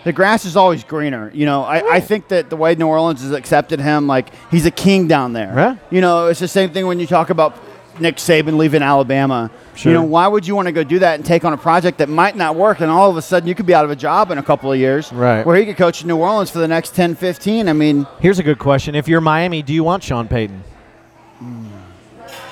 The 0.04 0.12
grass 0.12 0.44
is 0.44 0.56
always 0.56 0.84
greener. 0.84 1.30
You 1.34 1.46
know, 1.46 1.62
I, 1.62 1.96
I 1.96 2.00
think 2.00 2.28
that 2.28 2.50
the 2.50 2.56
way 2.56 2.74
New 2.74 2.88
Orleans 2.88 3.22
has 3.22 3.32
accepted 3.32 3.80
him, 3.80 4.06
like 4.06 4.30
he's 4.50 4.66
a 4.66 4.70
king 4.70 5.08
down 5.08 5.32
there. 5.32 5.52
Yeah. 5.54 5.76
You 5.90 6.00
know, 6.00 6.28
it's 6.28 6.40
the 6.40 6.48
same 6.48 6.70
thing 6.72 6.86
when 6.86 6.98
you 7.00 7.06
talk 7.06 7.30
about 7.30 7.56
Nick 8.00 8.16
Saban 8.16 8.56
leaving 8.56 8.82
Alabama. 8.82 9.50
Sure. 9.74 9.92
You 9.92 9.98
know, 9.98 10.04
why 10.04 10.26
would 10.26 10.46
you 10.46 10.54
want 10.54 10.66
to 10.66 10.72
go 10.72 10.82
do 10.82 10.98
that 11.00 11.16
and 11.16 11.24
take 11.24 11.44
on 11.44 11.52
a 11.52 11.56
project 11.56 11.98
that 11.98 12.08
might 12.08 12.36
not 12.36 12.56
work 12.56 12.80
and 12.80 12.90
all 12.90 13.10
of 13.10 13.16
a 13.16 13.22
sudden 13.22 13.48
you 13.48 13.54
could 13.54 13.66
be 13.66 13.74
out 13.74 13.84
of 13.84 13.90
a 13.90 13.96
job 13.96 14.30
in 14.30 14.38
a 14.38 14.42
couple 14.42 14.72
of 14.72 14.78
years? 14.78 15.12
Right. 15.12 15.44
Where 15.44 15.56
he 15.56 15.64
could 15.66 15.76
coach 15.76 16.02
in 16.02 16.08
New 16.08 16.16
Orleans 16.16 16.50
for 16.50 16.58
the 16.58 16.68
next 16.68 16.94
10, 16.94 17.14
15. 17.14 17.68
I 17.68 17.72
mean, 17.72 18.06
Here's 18.20 18.38
a 18.38 18.42
good 18.42 18.58
question. 18.58 18.94
If 18.94 19.08
you're 19.08 19.20
Miami, 19.20 19.62
do 19.62 19.72
you 19.72 19.84
want 19.84 20.02
Sean 20.02 20.28
Payton? 20.28 20.62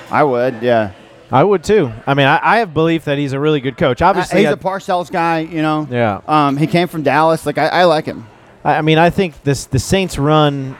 I 0.09 0.23
would, 0.23 0.61
yeah. 0.61 0.91
I 1.31 1.43
would 1.43 1.63
too. 1.63 1.91
I 2.05 2.13
mean, 2.13 2.27
I, 2.27 2.39
I 2.41 2.57
have 2.57 2.73
belief 2.73 3.05
that 3.05 3.17
he's 3.17 3.33
a 3.33 3.39
really 3.39 3.61
good 3.61 3.77
coach. 3.77 4.01
Uh, 4.01 4.07
Obviously, 4.07 4.39
he's 4.39 4.49
I, 4.49 4.51
a 4.51 4.57
Parcells 4.57 5.09
guy, 5.11 5.39
you 5.39 5.61
know. 5.61 5.87
yeah. 5.89 6.21
Um, 6.27 6.57
he 6.57 6.67
came 6.67 6.87
from 6.87 7.03
Dallas. 7.03 7.45
Like 7.45 7.57
I, 7.57 7.67
I 7.67 7.83
like 7.85 8.05
him. 8.05 8.27
I 8.63 8.75
I 8.75 8.81
mean, 8.81 8.97
I 8.97 9.09
think 9.09 9.41
this 9.43 9.65
the 9.65 9.79
Saints 9.79 10.17
run. 10.17 10.77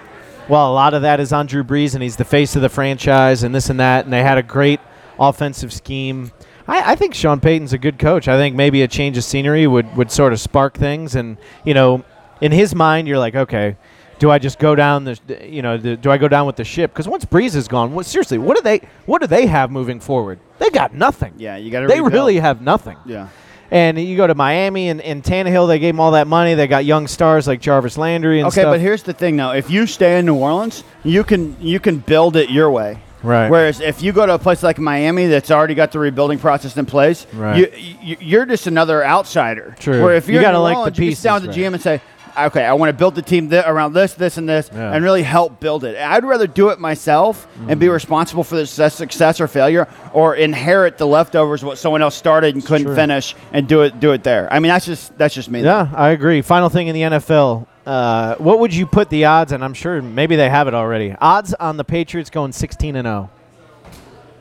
Well, 0.49 0.69
a 0.69 0.73
lot 0.73 0.93
of 0.93 1.03
that 1.03 1.19
is 1.19 1.31
on 1.31 1.45
Drew 1.45 1.63
Brees, 1.63 1.93
and 1.93 2.03
he's 2.03 2.17
the 2.17 2.25
face 2.25 2.55
of 2.57 2.61
the 2.61 2.69
franchise, 2.69 3.43
and 3.43 3.55
this 3.55 3.69
and 3.69 3.79
that. 3.79 4.03
And 4.03 4.13
they 4.13 4.23
had 4.23 4.37
a 4.37 4.43
great 4.43 4.81
offensive 5.19 5.71
scheme. 5.71 6.31
I, 6.67 6.91
I 6.91 6.95
think 6.95 7.13
Sean 7.13 7.39
Payton's 7.39 7.73
a 7.73 7.77
good 7.77 7.97
coach. 7.97 8.27
I 8.27 8.37
think 8.37 8.55
maybe 8.55 8.81
a 8.81 8.87
change 8.87 9.17
of 9.17 9.23
scenery 9.23 9.67
would 9.67 9.95
would 9.95 10.11
sort 10.11 10.33
of 10.33 10.39
spark 10.39 10.77
things. 10.77 11.15
And 11.15 11.37
you 11.63 11.73
know, 11.73 12.03
in 12.41 12.51
his 12.51 12.75
mind, 12.75 13.07
you're 13.07 13.19
like, 13.19 13.35
okay, 13.35 13.77
do 14.21 14.29
I 14.29 14.37
just 14.37 14.59
go 14.59 14.75
down 14.75 15.03
the, 15.03 15.19
you 15.43 15.63
know, 15.63 15.77
the, 15.77 15.97
do 15.97 16.11
I 16.11 16.19
go 16.19 16.27
down 16.27 16.45
with 16.45 16.55
the 16.55 16.63
ship? 16.63 16.93
Because 16.93 17.07
once 17.07 17.25
Brees 17.25 17.55
is 17.55 17.67
gone, 17.67 17.91
what, 17.91 18.05
seriously, 18.05 18.37
what 18.37 18.55
do 18.55 18.61
they 18.61 18.79
what 19.07 19.19
do 19.19 19.25
they 19.25 19.47
have 19.47 19.71
moving 19.71 19.99
forward? 19.99 20.39
They 20.59 20.69
got 20.69 20.93
nothing. 20.93 21.33
Yeah, 21.37 21.57
you 21.57 21.71
got 21.71 21.81
to. 21.81 21.87
They 21.87 22.01
really 22.01 22.37
have 22.37 22.61
nothing. 22.61 22.97
Yeah. 23.03 23.29
And 23.71 23.97
you 23.99 24.15
go 24.17 24.27
to 24.27 24.35
Miami 24.35 24.89
and, 24.89 25.01
and 25.01 25.23
Tannehill, 25.23 25.67
they 25.67 25.79
gave 25.79 25.95
him 25.95 25.99
all 25.99 26.11
that 26.11 26.27
money. 26.27 26.53
They 26.53 26.67
got 26.67 26.85
young 26.85 27.07
stars 27.07 27.47
like 27.47 27.61
Jarvis 27.61 27.97
Landry 27.97 28.41
and 28.41 28.51
stuff. 28.51 28.59
Okay, 28.59 28.63
stuff. 28.63 28.73
but 28.73 28.79
here's 28.79 29.01
the 29.01 29.13
thing, 29.13 29.37
though. 29.37 29.53
If 29.53 29.71
you 29.71 29.87
stay 29.87 30.19
in 30.19 30.25
New 30.27 30.35
Orleans, 30.35 30.83
you 31.03 31.23
can 31.23 31.57
you 31.59 31.79
can 31.79 31.97
build 31.97 32.35
it 32.35 32.51
your 32.51 32.69
way. 32.69 32.99
Right. 33.23 33.49
Whereas 33.49 33.81
if 33.81 34.03
you 34.03 34.11
go 34.11 34.25
to 34.27 34.35
a 34.35 34.39
place 34.39 34.61
like 34.61 34.77
Miami 34.77 35.27
that's 35.27 35.49
already 35.49 35.73
got 35.73 35.91
the 35.91 35.99
rebuilding 35.99 36.37
process 36.37 36.77
in 36.77 36.85
place, 36.85 37.25
Right. 37.33 37.57
you, 37.57 37.71
you 38.01 38.17
you're 38.19 38.45
just 38.45 38.67
another 38.67 39.03
outsider. 39.03 39.75
True. 39.79 40.03
Where 40.03 40.15
if 40.15 40.27
You 40.27 40.35
you're 40.35 40.43
gotta 40.43 40.57
in 40.57 40.59
New 40.59 40.63
like 40.63 40.73
the 40.73 40.77
Orleans, 40.79 40.99
you 40.99 41.07
can 41.07 41.15
sit 41.15 41.23
down 41.23 41.33
with 41.41 41.43
pieces, 41.49 41.55
the 41.55 41.61
GM 41.61 41.73
and 41.73 41.81
say, 41.81 42.01
okay, 42.37 42.63
I 42.65 42.73
want 42.73 42.89
to 42.89 42.93
build 42.93 43.15
the 43.15 43.21
team 43.21 43.49
th- 43.49 43.63
around 43.65 43.93
this, 43.93 44.13
this, 44.13 44.37
and 44.37 44.47
this, 44.47 44.69
Yeah. 44.73 44.93
and 44.93 45.03
really 45.03 45.23
help 45.23 45.59
build 45.59 45.83
it. 45.83 45.97
I'd 45.97 46.23
rather 46.25 46.47
do 46.47 46.69
it 46.69 46.79
myself 46.79 47.47
and 47.67 47.79
be 47.79 47.85
Mm-hmm. 47.87 47.93
responsible 47.93 48.43
for 48.43 48.55
the 48.55 48.65
success, 48.65 49.39
or 49.41 49.47
failure, 49.47 49.87
or 50.13 50.35
inherit 50.35 50.97
the 50.97 51.07
leftovers 51.07 51.63
what 51.63 51.77
someone 51.77 52.01
else 52.01 52.15
started 52.15 52.55
and 52.55 52.65
couldn't 52.65 52.87
Sure. 52.87 52.95
finish 52.95 53.35
and 53.53 53.67
do 53.67 53.81
it 53.81 53.99
do 53.99 54.11
it 54.13 54.23
there. 54.23 54.47
I 54.51 54.59
mean, 54.59 54.69
that's 54.69 54.85
just 54.85 55.17
that's 55.17 55.33
just 55.35 55.49
me. 55.49 55.61
Yeah, 55.63 55.87
I 55.95 56.09
agree. 56.09 56.41
Final 56.41 56.69
thing 56.69 56.87
in 56.87 56.93
the 56.95 57.01
NFL. 57.01 57.67
Uh, 57.85 58.35
what 58.35 58.59
would 58.59 58.73
you 58.73 58.85
put 58.85 59.09
the 59.09 59.25
odds? 59.25 59.51
And 59.51 59.63
I'm 59.63 59.73
sure 59.73 60.01
maybe 60.01 60.35
they 60.35 60.49
have 60.49 60.67
it 60.67 60.73
already. 60.73 61.15
Odds 61.19 61.53
on 61.55 61.77
the 61.77 61.83
Patriots 61.83 62.29
going 62.29 62.51
16 62.51 62.95
and 62.95 63.07
oh? 63.07 63.29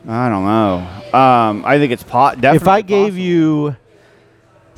0. 0.04 0.14
I 0.14 0.28
don't 0.28 0.44
know. 0.44 1.18
Um, 1.18 1.64
I 1.66 1.78
think 1.78 1.92
it's 1.92 2.02
pot. 2.02 2.36
Definitely 2.40 2.56
If 2.64 2.68
I 2.68 2.82
gave 2.82 3.04
possible. 3.12 3.18
you 3.22 3.76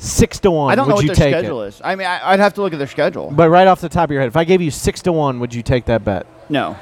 six 0.03 0.39
to 0.39 0.51
one, 0.51 0.71
I 0.71 0.75
don't 0.75 0.87
know 0.87 0.95
what 0.95 1.03
you 1.03 1.07
their 1.09 1.15
take 1.15 1.33
schedule 1.33 1.63
it? 1.63 1.67
is. 1.69 1.81
I 1.83 1.95
mean, 1.95 2.07
I, 2.07 2.31
I'd 2.31 2.39
have 2.39 2.53
to 2.55 2.61
look 2.61 2.73
at 2.73 2.77
their 2.77 2.87
schedule. 2.87 3.31
But 3.31 3.49
right 3.49 3.67
off 3.67 3.81
the 3.81 3.89
top 3.89 4.05
of 4.09 4.11
your 4.11 4.21
head, 4.21 4.27
if 4.27 4.37
I 4.37 4.43
gave 4.43 4.61
you 4.61 4.71
six 4.71 5.01
to 5.03 5.11
one, 5.11 5.39
would 5.39 5.53
you 5.53 5.63
take 5.63 5.85
that 5.85 6.03
bet? 6.05 6.25
no, 6.49 6.75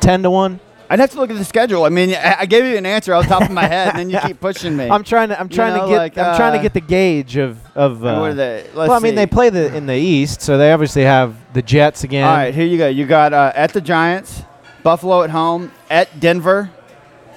Ten 0.00 0.22
to 0.24 0.30
one? 0.30 0.58
I'd 0.90 0.98
have 0.98 1.10
to 1.12 1.16
look 1.20 1.30
at 1.30 1.38
the 1.38 1.44
schedule. 1.44 1.84
I 1.84 1.88
mean, 1.88 2.10
I, 2.14 2.40
I 2.40 2.46
gave 2.46 2.64
you 2.66 2.76
an 2.76 2.84
answer 2.84 3.14
off 3.14 3.22
the 3.22 3.28
top 3.30 3.42
of 3.44 3.50
my 3.50 3.64
head, 3.64 3.88
and 3.94 3.98
then 3.98 4.10
you 4.10 4.18
keep 4.28 4.40
pushing 4.40 4.76
me. 4.76 4.88
I'm 4.90 5.04
trying 5.04 5.28
to. 5.30 5.40
I'm 5.40 5.46
You 5.48 5.54
trying 5.56 5.74
know, 5.76 5.84
to 5.84 5.88
get. 5.88 5.96
like, 5.96 6.18
I'm 6.18 6.36
trying 6.36 6.52
to 6.52 6.58
uh, 6.58 6.62
get 6.62 6.74
the 6.74 6.80
gauge 6.82 7.36
of 7.38 7.58
of. 7.76 8.04
Uh, 8.04 8.08
are 8.08 8.34
they? 8.34 8.64
Let's 8.74 8.88
well, 8.88 8.92
I 8.92 8.98
mean, 8.98 9.12
see. 9.12 9.16
they 9.16 9.26
play 9.26 9.48
the 9.48 9.74
in 9.74 9.86
the 9.86 9.94
East, 9.96 10.42
so 10.42 10.58
they 10.58 10.70
obviously 10.72 11.02
have 11.02 11.34
the 11.54 11.62
Jets 11.62 12.04
again. 12.04 12.24
All 12.28 12.34
right, 12.34 12.52
here 12.54 12.66
you 12.66 12.76
go. 12.78 12.88
You 12.88 13.06
got 13.06 13.32
uh, 13.32 13.52
at 13.54 13.72
the 13.72 13.80
Giants, 13.80 14.42
Buffalo 14.82 15.22
at 15.22 15.30
home, 15.30 15.72
at 15.88 16.20
Denver, 16.20 16.70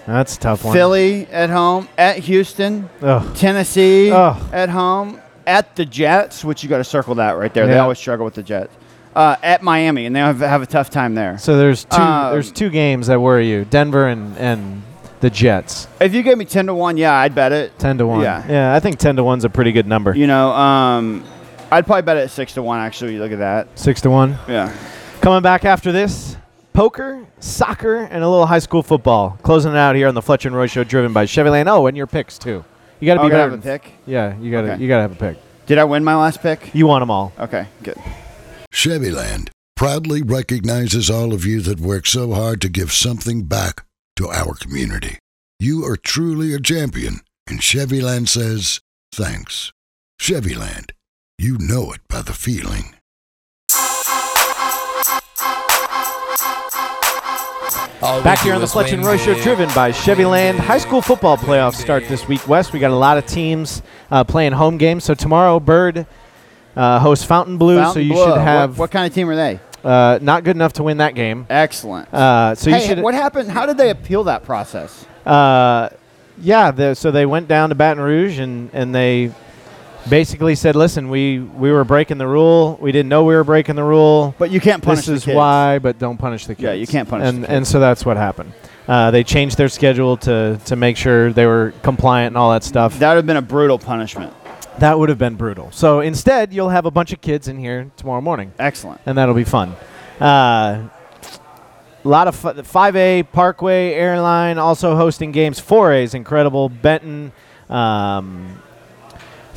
That's 0.08 0.36
a 0.38 0.40
tough 0.40 0.64
one. 0.64 0.74
Philly 0.74 1.28
at 1.32 1.50
home, 1.50 1.88
at 1.98 2.18
Houston, 2.20 2.90
Ugh. 3.02 3.36
Tennessee 3.36 4.12
Ugh. 4.12 4.42
at 4.54 4.70
home, 4.70 5.20
at 5.48 5.76
the 5.76 5.86
Jets, 5.86 6.44
which 6.46 6.64
you 6.64 6.70
got 6.70 6.78
to 6.78 6.84
circle 6.84 7.16
that 7.16 7.32
right 7.32 7.54
there. 7.54 7.66
They 7.68 7.74
Yeah. 7.74 7.82
always 7.84 7.98
struggle 7.98 8.26
with 8.26 8.36
the 8.36 8.44
Jets. 8.44 8.74
Uh, 9.16 9.36
at 9.42 9.64
Miami, 9.64 10.06
and 10.06 10.14
they 10.16 10.20
have, 10.20 10.40
have 10.42 10.62
a 10.62 10.66
tough 10.66 10.90
time 10.90 11.16
there. 11.16 11.38
So 11.38 11.58
there's 11.58 11.86
two. 11.86 12.02
Um, 12.02 12.34
there's 12.34 12.52
two 12.52 12.70
games 12.70 13.08
that 13.08 13.20
worry 13.22 13.50
you: 13.50 13.64
Denver 13.64 14.08
and 14.10 14.38
and 14.38 14.82
the 15.22 15.30
Jets. 15.30 15.88
If 16.02 16.14
you 16.14 16.22
gave 16.22 16.38
me 16.38 16.44
ten 16.44 16.66
to 16.66 16.74
one, 16.74 16.98
yeah, 16.98 17.14
I'd 17.14 17.34
bet 17.34 17.54
it. 17.54 17.80
Ten 17.80 17.98
to 18.00 18.06
one. 18.06 18.20
Yeah. 18.22 18.44
Yeah, 18.50 18.76
I 18.76 18.82
think 18.82 19.00
ten 19.00 19.16
to 19.16 19.24
one's 19.24 19.46
a 19.46 19.50
pretty 19.50 19.72
good 19.72 19.88
number. 19.88 20.14
You 20.14 20.28
know, 20.28 20.52
um, 20.52 21.24
I'd 21.72 21.86
probably 21.86 22.02
bet 22.02 22.18
it 22.18 22.24
at 22.24 22.30
six 22.32 22.54
to 22.56 22.62
one. 22.62 22.82
Actually, 22.82 23.18
look 23.18 23.32
at 23.32 23.40
that. 23.40 23.68
Six 23.80 24.02
to 24.02 24.10
one. 24.10 24.38
Yeah. 24.50 24.70
Coming 25.22 25.42
back 25.42 25.64
after 25.64 25.94
this, 25.94 26.36
poker, 26.76 27.26
soccer, 27.40 27.96
and 27.96 28.24
a 28.24 28.30
little 28.30 28.46
high 28.46 28.60
school 28.60 28.84
football. 28.84 29.40
Closing 29.42 29.72
it 29.72 29.78
out 29.78 29.96
here 29.96 30.08
on 30.08 30.14
the 30.14 30.22
Fletcher 30.22 30.50
and 30.50 30.56
Roy 30.56 30.68
Show, 30.68 30.84
driven 30.84 31.14
by 31.14 31.26
Chevyland. 31.26 31.68
Oh, 31.70 31.88
and 31.88 31.96
your 31.98 32.06
picks 32.08 32.38
too. 32.38 32.64
You 33.00 33.06
got 33.08 33.16
to 33.16 33.22
Oh, 33.22 33.24
be 33.24 33.30
gotta 33.32 33.50
better. 33.50 33.52
have 33.52 33.60
a 33.60 33.80
pick. 33.80 33.94
Yeah, 34.06 34.38
you 34.38 34.52
got 34.52 34.62
to. 34.62 34.74
Okay. 34.74 34.82
You 34.82 34.88
got 34.88 34.98
to 34.98 35.02
have 35.04 35.12
a 35.14 35.16
pick. 35.16 35.38
Did 35.66 35.78
I 35.80 35.84
win 35.86 36.04
my 36.04 36.16
last 36.16 36.42
pick? 36.42 36.70
You 36.76 36.86
want 36.86 37.02
them 37.02 37.10
all. 37.10 37.34
Okay, 37.40 37.68
good. 37.82 37.98
Chevyland 38.72 39.50
proudly 39.76 40.22
recognizes 40.22 41.10
all 41.10 41.34
of 41.34 41.46
you 41.46 41.62
that 41.62 41.80
work 41.80 42.06
so 42.06 42.34
hard 42.34 42.62
to 42.62 42.70
give 42.70 42.92
something 42.92 43.44
back 43.44 43.86
to 44.18 44.28
our 44.30 44.54
community. 44.56 45.18
You 45.60 45.84
are 45.86 45.98
truly 45.98 46.54
a 46.54 46.60
champion, 46.60 47.22
and 47.48 47.62
Chevyland 47.62 48.28
says 48.30 48.80
thanks. 49.14 49.72
Chevyland, 50.20 50.92
you 51.38 51.58
know 51.58 51.92
it 51.94 52.02
by 52.10 52.22
the 52.22 52.34
feeling. 52.34 52.96
All 58.06 58.22
Back 58.22 58.40
here 58.40 58.54
on 58.54 58.60
the 58.60 58.66
is 58.66 58.72
Fletch 58.72 58.92
and 58.92 59.04
Roy 59.04 59.18
Show, 59.18 59.34
driven 59.42 59.68
by 59.74 59.92
Chevyland. 59.92 60.60
High 60.60 60.78
school 60.78 61.02
football 61.02 61.38
playoffs 61.38 61.74
start 61.76 62.08
this 62.08 62.28
week. 62.28 62.48
Wes, 62.48 62.72
we 62.72 62.78
got 62.80 62.92
a 62.92 62.96
lot 62.96 63.18
of 63.18 63.26
teams 63.26 63.82
uh, 64.12 64.24
playing 64.24 64.52
home 64.52 64.78
games. 64.78 65.04
So 65.04 65.16
tomorrow, 65.16 65.60
Byrd 65.60 66.06
uh, 66.76 67.00
hosts 67.00 67.26
Fontainebleau. 67.26 67.92
so 67.94 68.00
you 68.00 68.14
Blue. 68.14 68.24
should 68.24 68.30
What- 68.32 68.42
have 68.42 68.78
What, 68.78 68.92
kind 68.92 69.08
of 69.08 69.14
team 69.16 69.28
are 69.28 69.36
they? 69.36 69.60
uh, 69.84 70.20
not 70.22 70.44
good 70.44 70.56
enough 70.56 70.74
to 70.74 70.84
win 70.84 70.98
that 70.98 71.16
game. 71.16 71.48
Excellent. 71.50 72.14
Uh, 72.14 72.54
so 72.54 72.70
you 72.70 72.76
hey, 72.76 72.88
should. 72.88 73.00
what 73.00 73.16
happened? 73.16 73.50
How 73.50 73.66
did 73.66 73.78
they 73.78 73.90
appeal 73.90 74.24
that 74.26 74.44
process? 74.44 75.06
Uh, 75.26 75.90
yeah, 76.40 76.70
the, 76.70 76.94
so 76.94 77.10
they 77.10 77.26
went 77.26 77.48
down 77.48 77.70
to 77.70 77.76
Baton 77.76 78.04
Rouge 78.04 78.38
and, 78.38 78.70
and 78.74 78.94
they 78.94 79.32
basically 80.10 80.56
said, 80.56 80.76
"Listen, 80.76 81.10
we 81.10 81.40
we 81.40 81.72
were 81.72 81.84
breaking 81.84 82.18
the 82.18 82.28
rule. 82.28 82.78
We 82.82 82.92
didn't 82.92 83.10
know 83.10 83.24
we 83.24 83.36
were 83.36 83.44
breaking 83.44 83.76
the 83.76 83.84
rule. 83.84 84.36
But 84.38 84.52
you 84.52 84.60
can't 84.60 84.84
punish 84.84 85.06
This 85.06 85.18
is 85.20 85.26
kids. 85.26 85.36
why, 85.36 85.80
but 85.80 86.00
don't 86.00 86.18
punish 86.18 86.46
the 86.46 86.56
kids." 86.56 86.64
Yeah, 86.64 86.74
you 86.74 86.88
can't 86.88 87.08
punish 87.10 87.28
And 87.28 87.44
the 87.44 87.50
and 87.52 87.68
so 87.68 87.80
that's 87.80 88.06
what 88.06 88.18
happened. 88.18 88.54
Uh, 88.88 89.10
they 89.12 89.24
changed 89.24 89.58
their 89.58 89.70
schedule 89.70 90.18
to 90.18 90.60
to 90.66 90.76
make 90.76 90.98
sure 90.98 91.32
they 91.34 91.46
were 91.46 91.74
compliant 91.82 92.28
and 92.32 92.38
all 92.38 92.52
that 92.52 92.64
stuff. 92.64 93.00
That 93.00 93.10
would 93.10 93.18
have 93.18 93.26
been 93.26 93.38
a 93.38 93.42
brutal 93.42 93.80
punishment. 93.80 94.32
That 94.80 95.00
would 95.00 95.10
have 95.10 95.18
been 95.18 95.36
brutal. 95.36 95.72
So 95.72 96.02
instead, 96.02 96.54
you'll 96.54 96.70
have 96.70 96.86
a 96.86 96.92
bunch 96.92 97.14
of 97.14 97.22
kids 97.22 97.48
in 97.48 97.58
here 97.58 97.90
tomorrow 97.96 98.20
morning, 98.22 98.52
Excellent. 98.60 99.00
and 99.06 99.18
that'll 99.18 99.34
be 99.34 99.46
fun. 99.46 99.74
Uh, 100.20 100.90
a 102.04 102.08
lot 102.08 102.28
of 102.28 102.36
fu- 102.36 102.50
5A 102.54 103.24
Parkway 103.32 103.94
Airline 103.94 104.58
also 104.58 104.96
hosting 104.96 105.32
games. 105.32 105.60
4A 105.62 106.04
is 106.04 106.14
incredible. 106.14 106.68
Benton, 106.70 107.32
um, 107.70 108.62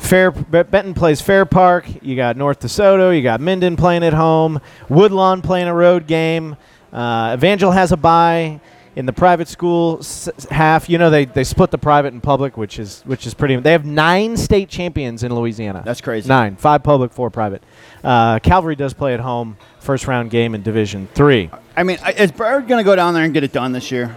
Fair 0.09 0.31
B- 0.31 0.63
Benton 0.63 0.93
plays 0.95 1.21
Fair 1.21 1.45
Park. 1.45 1.85
You 2.01 2.15
got 2.15 2.35
North 2.35 2.59
DeSoto. 2.61 3.15
You 3.15 3.21
got 3.21 3.39
Minden 3.39 3.75
playing 3.75 4.03
at 4.03 4.13
home. 4.13 4.59
Woodlawn 4.89 5.41
playing 5.43 5.67
a 5.67 5.73
road 5.73 6.07
game. 6.07 6.55
Uh, 6.91 7.35
Evangel 7.37 7.69
has 7.71 7.91
a 7.91 7.97
bye 7.97 8.59
in 8.95 9.05
the 9.05 9.13
private 9.13 9.47
school 9.47 9.99
s- 9.99 10.27
half. 10.49 10.89
You 10.89 10.97
know 10.97 11.11
they, 11.11 11.25
they 11.25 11.43
split 11.43 11.69
the 11.69 11.77
private 11.77 12.11
and 12.13 12.23
public, 12.23 12.57
which 12.57 12.79
is 12.79 13.03
which 13.05 13.27
is 13.27 13.35
pretty. 13.35 13.55
They 13.57 13.71
have 13.71 13.85
nine 13.85 14.35
state 14.35 14.67
champions 14.69 15.21
in 15.21 15.33
Louisiana. 15.35 15.83
That's 15.85 16.01
crazy. 16.01 16.27
Nine, 16.27 16.55
five 16.55 16.81
public, 16.81 17.13
four 17.13 17.29
private. 17.29 17.61
Uh, 18.03 18.39
Calvary 18.39 18.75
does 18.75 18.95
play 18.95 19.13
at 19.13 19.19
home. 19.19 19.57
First 19.79 20.07
round 20.07 20.31
game 20.31 20.55
in 20.55 20.63
Division 20.63 21.07
Three. 21.13 21.51
I 21.77 21.83
mean, 21.83 21.99
is 22.17 22.31
Byrd 22.31 22.67
going 22.67 22.79
to 22.79 22.83
go 22.83 22.95
down 22.95 23.13
there 23.13 23.23
and 23.23 23.33
get 23.33 23.43
it 23.43 23.53
done 23.53 23.71
this 23.73 23.91
year? 23.91 24.15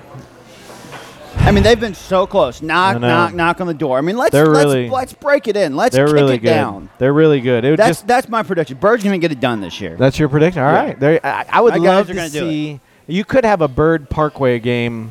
I 1.45 1.51
mean, 1.51 1.65
they've 1.65 1.79
been 1.81 1.95
so 1.95 2.27
close. 2.27 2.63
Knock, 2.63 3.01
knock, 3.01 3.35
knock 3.35 3.61
on 3.61 3.67
the 3.67 3.75
door. 3.75 3.99
I 3.99 4.01
mean, 4.01 4.17
let's 4.17 4.31
They're 4.33 4.47
let's, 4.47 4.65
really- 4.65 4.89
let's 4.89 5.13
break 5.13 5.49
it 5.49 5.57
in. 5.57 5.75
Let's 5.77 5.95
They're 5.95 6.07
kick 6.07 6.15
really 6.15 6.35
it 6.37 6.39
good. 6.39 6.49
down. 6.51 6.89
They're 6.99 7.13
really 7.13 7.41
good. 7.41 7.65
It 7.65 7.71
would 7.71 7.79
That's 7.81 7.99
just 7.99 8.07
that's 8.07 8.29
my 8.29 8.43
prediction. 8.45 8.79
Byrd's 8.79 9.03
to 9.03 9.19
get 9.19 9.33
it 9.33 9.41
done 9.41 9.61
this 9.61 9.81
year. 9.81 9.97
That's 9.97 10.19
your 10.19 10.29
prediction. 10.29 10.63
All 10.63 10.73
right. 10.73 10.99
There, 10.99 11.21
I, 11.25 11.45
I 11.49 11.61
would 11.61 11.73
My 11.73 11.79
guys 11.79 11.87
love 11.87 12.05
are 12.11 12.13
to 12.13 12.15
gonna 12.15 12.31
do 12.31 12.47
it. 12.47 12.51
see. 12.51 12.81
You 13.09 13.25
could 13.25 13.45
have 13.45 13.61
a 13.61 13.69
Byrd 13.69 14.09
Parkway 14.09 14.61
game 14.61 15.11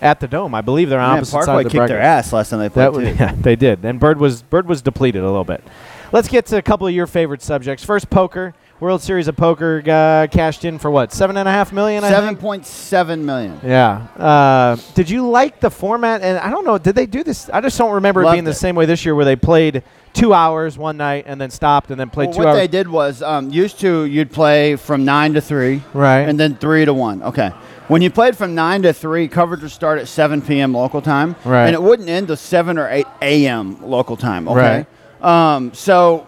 at 0.00 0.20
the 0.20 0.28
Dome. 0.28 0.54
I 0.54 0.60
believe 0.60 0.88
they're 0.88 1.00
on 1.00 1.10
Man, 1.10 1.18
opposite 1.18 1.32
Parkway 1.32 1.46
sides 1.54 1.66
of 1.66 1.72
the 1.72 1.78
kicked 1.78 1.88
their 1.88 2.00
ass 2.00 2.32
last 2.32 2.50
time 2.50 2.60
they 2.60 2.68
played 2.68 2.84
That 2.84 2.92
would, 2.92 3.04
too. 3.04 3.14
yeah, 3.14 3.34
they 3.40 3.56
did. 3.56 3.84
And 3.84 3.98
Byrd 3.98 4.18
was 4.18 4.42
Byrd 4.42 4.68
was 4.68 4.82
depleted 4.82 5.22
a 5.22 5.26
little 5.26 5.44
bit. 5.44 5.64
Let's 6.12 6.28
get 6.28 6.46
to 6.46 6.56
a 6.58 6.62
couple 6.62 6.86
of 6.86 6.94
your 6.94 7.08
favorite 7.08 7.42
subjects. 7.42 7.84
First, 7.84 8.08
poker. 8.08 8.54
World 8.82 9.00
Series 9.00 9.28
of 9.28 9.36
Poker 9.36 9.80
uh, 9.86 10.26
cashed 10.26 10.64
in 10.64 10.76
for 10.76 10.90
what? 10.90 11.12
Seven 11.12 11.36
and 11.36 11.48
a 11.48 11.52
half 11.52 11.72
million. 11.72 12.02
Seven 12.02 12.34
point 12.36 12.66
seven 12.66 13.24
million. 13.24 13.60
Yeah. 13.62 14.08
Uh, 14.18 14.74
did 14.94 15.08
you 15.08 15.28
like 15.30 15.60
the 15.60 15.70
format? 15.70 16.20
And 16.20 16.36
I 16.36 16.50
don't 16.50 16.64
know. 16.64 16.78
Did 16.78 16.96
they 16.96 17.06
do 17.06 17.22
this? 17.22 17.48
I 17.48 17.60
just 17.60 17.78
don't 17.78 17.92
remember 17.92 18.22
it 18.22 18.24
Loved 18.24 18.34
being 18.34 18.44
the 18.44 18.50
it. 18.50 18.54
same 18.54 18.74
way 18.74 18.84
this 18.86 19.04
year, 19.04 19.14
where 19.14 19.24
they 19.24 19.36
played 19.36 19.84
two 20.14 20.34
hours 20.34 20.76
one 20.76 20.96
night 20.96 21.26
and 21.28 21.40
then 21.40 21.48
stopped 21.52 21.92
and 21.92 22.00
then 22.00 22.10
played 22.10 22.30
Well, 22.30 22.32
two 22.32 22.38
what 22.40 22.48
hours. 22.48 22.56
they 22.56 22.66
did 22.66 22.88
was 22.88 23.22
um, 23.22 23.50
used 23.50 23.78
to 23.82 24.02
you'd 24.04 24.32
play 24.32 24.74
from 24.74 25.04
nine 25.04 25.34
to 25.34 25.40
three, 25.40 25.80
Right. 25.94 26.22
and 26.22 26.38
then 26.40 26.56
three 26.56 26.84
to 26.84 26.92
one. 26.92 27.22
Okay. 27.22 27.50
When 27.86 28.02
you 28.02 28.10
played 28.10 28.36
from 28.36 28.56
nine 28.56 28.82
to 28.82 28.92
three, 28.92 29.28
coverage 29.28 29.62
would 29.62 29.70
start 29.70 30.00
at 30.00 30.08
seven 30.08 30.42
p.m. 30.42 30.74
local 30.74 31.00
time, 31.00 31.36
Right. 31.44 31.66
and 31.66 31.74
it 31.74 31.82
wouldn't 31.82 32.08
end 32.08 32.26
till 32.26 32.36
seven 32.36 32.78
or 32.78 32.88
eight 32.90 33.06
a.m. 33.20 33.80
local 33.88 34.16
time. 34.16 34.48
Okay. 34.48 34.86
Um, 35.20 35.72
so 35.72 36.26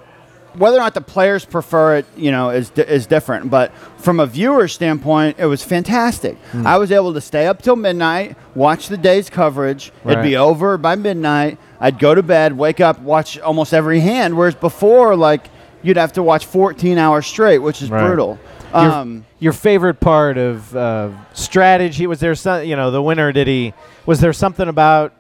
whether 0.57 0.77
or 0.77 0.81
not 0.81 0.95
the 0.95 1.01
players 1.01 1.45
prefer 1.45 1.97
it, 1.97 2.07
you 2.17 2.31
know, 2.31 2.51
is 2.51 2.71
is 2.73 3.07
different. 3.07 3.51
But 3.51 3.73
from 3.99 4.21
a 4.21 4.27
viewer 4.27 4.69
standpoint, 4.69 5.37
it 5.39 5.47
was 5.47 5.63
fantastic. 5.63 6.37
Hmm. 6.53 6.67
I 6.67 6.77
was 6.79 6.91
able 6.93 7.13
to 7.15 7.21
stay 7.21 7.47
up 7.47 7.63
till 7.63 7.77
midnight, 7.77 8.37
watch 8.55 8.89
the 8.89 8.97
day's 8.97 9.29
coverage. 9.31 9.93
It'd 10.05 10.23
be 10.23 10.37
over 10.37 10.77
by 10.79 10.95
midnight. 10.95 11.59
I'd 11.81 11.99
go 11.99 12.15
to 12.15 12.23
bed, 12.23 12.57
wake 12.57 12.81
up, 12.81 13.01
watch 13.01 13.39
almost 13.41 13.75
every 13.75 14.01
hand. 14.01 14.37
Whereas 14.37 14.55
before, 14.55 15.17
like 15.17 15.49
you'd 15.83 15.97
have 15.99 16.13
to 16.15 16.23
watch 16.23 16.47
14 16.47 16.97
hours 16.99 17.27
straight, 17.27 17.59
which 17.59 17.83
is 17.83 17.91
Right. 17.91 18.07
brutal. 18.07 18.39
your, 18.73 18.83
Um, 18.83 19.25
your 19.39 19.53
favorite 19.53 20.01
part 20.01 20.39
of 20.39 20.75
uh, 20.75 21.11
strategy 21.35 22.07
was 22.07 22.21
there 22.21 22.35
some 22.35 22.65
you 22.65 22.75
know 22.75 22.91
the 22.91 23.03
winner 23.03 23.31
did 23.33 23.47
he 23.47 23.73
was 24.07 24.21
there 24.21 24.33
something 24.33 24.69
about 24.69 25.13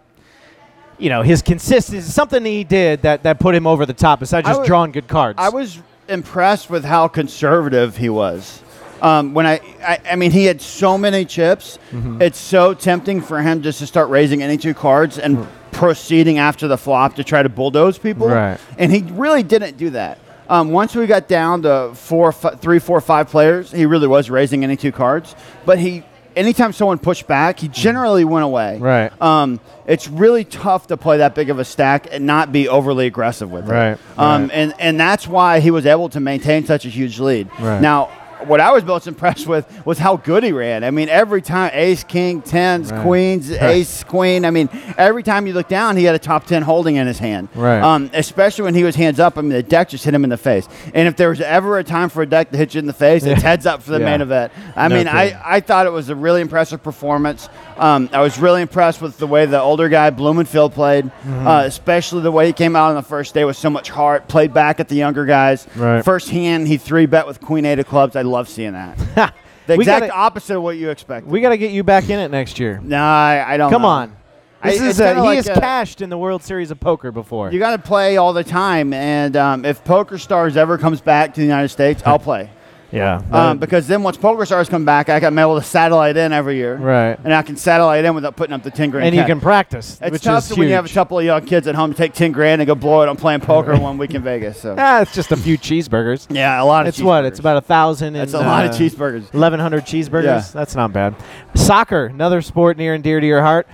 you 0.98 1.08
know 1.08 1.22
his 1.22 1.42
consistency 1.42 2.00
something 2.08 2.44
he 2.44 2.64
did 2.64 3.02
that 3.02 3.22
that 3.24 3.40
put 3.40 3.54
him 3.54 3.66
over 3.66 3.84
the 3.86 3.92
top 3.92 4.20
besides 4.20 4.46
just 4.46 4.60
wa- 4.60 4.66
drawing 4.66 4.92
good 4.92 5.08
cards 5.08 5.38
I 5.38 5.48
was 5.48 5.80
impressed 6.08 6.70
with 6.70 6.84
how 6.84 7.08
conservative 7.08 7.96
he 7.96 8.08
was. 8.08 8.62
Um, 9.02 9.34
when 9.34 9.46
I, 9.46 9.60
I, 9.82 10.00
I 10.12 10.16
mean, 10.16 10.30
he 10.30 10.44
had 10.46 10.62
so 10.62 10.96
many 10.96 11.24
chips. 11.24 11.78
Mm-hmm. 11.90 12.22
It's 12.22 12.38
so 12.38 12.72
tempting 12.74 13.20
for 13.20 13.42
him 13.42 13.60
just 13.62 13.80
to 13.80 13.86
start 13.86 14.08
raising 14.08 14.42
any 14.42 14.56
two 14.56 14.72
cards 14.72 15.18
and 15.18 15.46
proceeding 15.72 16.38
after 16.38 16.68
the 16.68 16.78
flop 16.78 17.16
to 17.16 17.24
try 17.24 17.42
to 17.42 17.48
bulldoze 17.48 17.98
people. 17.98 18.28
Right. 18.28 18.58
And 18.78 18.90
he 18.92 19.02
really 19.12 19.42
didn't 19.42 19.76
do 19.76 19.90
that. 19.90 20.18
Um, 20.48 20.70
once 20.70 20.94
we 20.94 21.06
got 21.06 21.26
down 21.28 21.62
to 21.62 21.92
four, 21.94 22.32
fi- 22.32 22.54
three, 22.54 22.78
four, 22.78 23.00
five 23.00 23.28
players, 23.28 23.70
he 23.70 23.84
really 23.84 24.06
was 24.06 24.30
raising 24.30 24.62
any 24.62 24.76
two 24.76 24.92
cards. 24.92 25.34
But 25.66 25.78
he, 25.78 26.02
anytime 26.36 26.72
someone 26.72 26.98
pushed 26.98 27.26
back, 27.26 27.58
he 27.60 27.68
generally 27.68 28.24
went 28.24 28.44
away. 28.44 28.78
Right. 28.78 29.12
Um, 29.22 29.60
it's 29.86 30.08
really 30.08 30.44
tough 30.44 30.86
to 30.88 30.96
play 30.96 31.18
that 31.18 31.34
big 31.34 31.50
of 31.50 31.58
a 31.58 31.64
stack 31.64 32.08
and 32.10 32.26
not 32.26 32.52
be 32.52 32.68
overly 32.68 33.06
aggressive 33.06 33.50
with 33.50 33.68
Right, 33.68 33.92
it. 33.92 33.98
Um, 34.18 34.42
right. 34.42 34.50
and 34.52 34.74
and 34.78 34.98
that's 35.00 35.28
why 35.28 35.60
he 35.60 35.70
was 35.70 35.86
able 35.86 36.08
to 36.10 36.20
maintain 36.20 36.64
such 36.64 36.84
a 36.86 36.88
huge 36.88 37.18
lead. 37.20 37.48
Right. 37.60 37.80
Now, 37.80 38.10
what 38.46 38.60
I 38.60 38.72
was 38.72 38.84
most 38.84 39.06
impressed 39.06 39.46
with 39.46 39.66
was 39.86 39.98
how 39.98 40.16
good 40.16 40.42
he 40.44 40.52
ran. 40.52 40.84
I 40.84 40.90
mean, 40.90 41.08
every 41.08 41.42
time 41.42 41.70
ace, 41.74 42.04
king, 42.04 42.42
tens, 42.42 42.90
Right. 42.92 43.02
queens, 43.02 43.50
Right. 43.50 43.62
ace, 43.62 44.04
queen. 44.04 44.44
I 44.44 44.50
mean, 44.50 44.68
every 44.98 45.22
time 45.22 45.46
you 45.46 45.52
look 45.52 45.68
down, 45.68 45.96
he 45.96 46.04
had 46.04 46.14
a 46.14 46.18
top 46.18 46.46
ten 46.46 46.62
holding 46.62 46.96
in 46.96 47.06
his 47.06 47.18
hand. 47.18 47.48
Right. 47.54 47.80
Um, 47.80 48.10
especially 48.14 48.64
when 48.64 48.74
he 48.74 48.84
was 48.84 48.94
hands 48.96 49.20
up. 49.20 49.38
I 49.38 49.40
mean, 49.40 49.50
the 49.50 49.62
deck 49.62 49.88
just 49.88 50.04
hit 50.04 50.14
him 50.14 50.24
in 50.24 50.30
the 50.30 50.36
face. 50.36 50.68
And 50.94 51.08
if 51.08 51.16
there 51.16 51.28
was 51.28 51.40
ever 51.40 51.78
a 51.78 51.84
time 51.84 52.08
for 52.08 52.22
a 52.22 52.26
deck 52.26 52.50
to 52.50 52.56
hit 52.56 52.74
you 52.74 52.78
in 52.80 52.86
the 52.86 52.92
face, 52.92 53.24
it's 53.24 53.42
heads 53.42 53.66
up 53.66 53.82
for 53.82 53.90
the 53.92 53.98
Yeah. 54.00 54.04
main 54.06 54.20
event. 54.20 54.52
I 54.76 54.88
No 54.88 54.96
mean, 54.96 55.08
I. 55.08 55.36
I 55.44 55.60
thought 55.60 55.86
it 55.86 55.92
was 55.92 56.08
a 56.10 56.14
really 56.14 56.40
impressive 56.40 56.82
performance. 56.82 57.48
Um, 57.76 58.08
I 58.12 58.20
was 58.20 58.38
really 58.38 58.62
impressed 58.62 59.00
with 59.02 59.18
the 59.18 59.26
way 59.26 59.46
the 59.46 59.60
older 59.60 59.88
guy 59.88 60.10
Blumenfield 60.10 60.72
played, 60.74 61.04
Mm-hmm. 61.06 61.46
uh, 61.46 61.62
especially 61.64 62.22
the 62.22 62.30
way 62.32 62.46
he 62.46 62.52
came 62.52 62.76
out 62.76 62.90
on 62.90 62.94
the 62.94 63.02
first 63.02 63.34
day 63.34 63.44
with 63.44 63.56
so 63.56 63.68
much 63.70 63.90
heart. 63.90 64.28
Played 64.28 64.54
back 64.54 64.80
at 64.80 64.88
the 64.88 64.94
younger 64.96 65.24
guys. 65.24 65.66
Right. 65.76 66.04
First 66.04 66.30
hand, 66.30 66.68
he 66.68 66.76
three 66.76 67.06
bet 67.06 67.26
with 67.26 67.40
Queen 67.40 67.64
Eight 67.64 67.78
of 67.78 67.86
clubs. 67.86 68.14
I 68.16 68.22
love 68.22 68.48
seeing 68.48 68.72
that. 68.72 69.34
The 69.66 69.72
exact 69.76 70.00
gotta, 70.08 70.12
opposite 70.12 70.56
of 70.58 70.62
what 70.62 70.76
you 70.76 70.90
expect. 70.90 71.26
we 71.26 71.40
got 71.40 71.48
to 71.48 71.56
get 71.56 71.70
you 71.70 71.82
back 71.82 72.10
in 72.10 72.18
it 72.18 72.30
next 72.30 72.58
year. 72.60 72.80
No, 72.82 72.98
I, 73.02 73.54
I 73.54 73.56
don't. 73.56 73.70
Come 73.70 73.80
know. 73.80 73.88
on. 73.88 74.16
This 74.62 74.78
is 74.78 74.98
kinda 74.98 75.14
he 75.22 75.26
like 75.26 75.36
has 75.36 75.48
a- 75.48 75.58
cashed 75.58 76.02
in 76.02 76.10
the 76.10 76.18
World 76.18 76.42
Series 76.42 76.70
of 76.70 76.78
Poker 76.78 77.10
before. 77.10 77.50
You 77.50 77.58
got 77.58 77.70
to 77.74 77.78
play 77.78 78.18
all 78.18 78.34
the 78.34 78.44
time, 78.44 78.92
and 78.92 79.34
um, 79.38 79.64
if 79.64 79.82
Poker 79.82 80.18
Stars 80.18 80.58
ever 80.58 80.76
comes 80.76 81.00
back 81.00 81.32
to 81.32 81.40
the 81.40 81.46
United 81.46 81.70
States, 81.70 82.02
I'll 82.04 82.18
play. 82.30 82.50
Yeah. 82.92 83.22
Um, 83.32 83.58
because 83.58 83.86
then 83.86 84.02
once 84.02 84.16
Poker 84.16 84.44
Stars 84.46 84.68
come 84.68 84.84
back, 84.84 85.08
I 85.08 85.20
can 85.20 85.34
be 85.34 85.40
able 85.40 85.58
to 85.58 85.64
satellite 85.64 86.16
in 86.16 86.32
every 86.32 86.56
year, 86.56 86.76
right. 86.76 87.18
and 87.24 87.34
I 87.34 87.42
can 87.42 87.56
satellite 87.56 88.04
in 88.04 88.14
without 88.14 88.36
putting 88.36 88.54
up 88.54 88.62
the 88.62 88.70
ten 88.70 88.90
grand. 88.90 89.06
And 89.06 89.14
you 89.16 89.24
can 89.24 89.40
practice, 89.40 89.98
It's 90.02 90.22
tough 90.22 90.56
when 90.56 90.68
you 90.68 90.74
have 90.74 90.86
a 90.86 90.88
couple 90.88 91.18
of 91.18 91.24
young 91.24 91.44
kids 91.44 91.66
at 91.66 91.74
home 91.74 91.90
to 91.92 91.96
take 91.96 92.12
ten 92.12 92.32
grand 92.32 92.60
and 92.60 92.66
go 92.66 92.74
blow 92.74 93.02
it 93.02 93.08
on 93.08 93.16
playing 93.16 93.40
poker 93.40 93.76
one 93.78 93.98
week 93.98 94.14
in 94.14 94.22
Vegas. 94.24 94.60
So 94.60 94.74
Ah, 94.78 95.00
it's 95.02 95.14
just 95.14 95.32
a 95.32 95.36
few 95.36 95.58
cheeseburgers. 95.58 96.26
yeah, 96.34 96.62
a 96.62 96.64
lot 96.64 96.82
of. 96.82 96.88
It's 96.88 97.00
what? 97.00 97.24
It's 97.24 97.38
about 97.38 97.56
a 97.56 97.62
thousand. 97.62 98.16
It's 98.16 98.34
a 98.34 98.38
lot 98.40 98.64
of 98.64 98.72
uh, 98.72 98.74
cheeseburgers. 98.74 99.32
1,100 99.32 99.84
cheeseburgers. 99.84 100.24
Yeah. 100.24 100.44
That's 100.52 100.74
not 100.74 100.92
bad. 100.92 101.14
Soccer, 101.54 102.06
another 102.06 102.42
sport 102.42 102.76
near 102.76 102.94
and 102.94 103.02
dear 103.02 103.20
to 103.20 103.26
your 103.26 103.42
heart. 103.42 103.66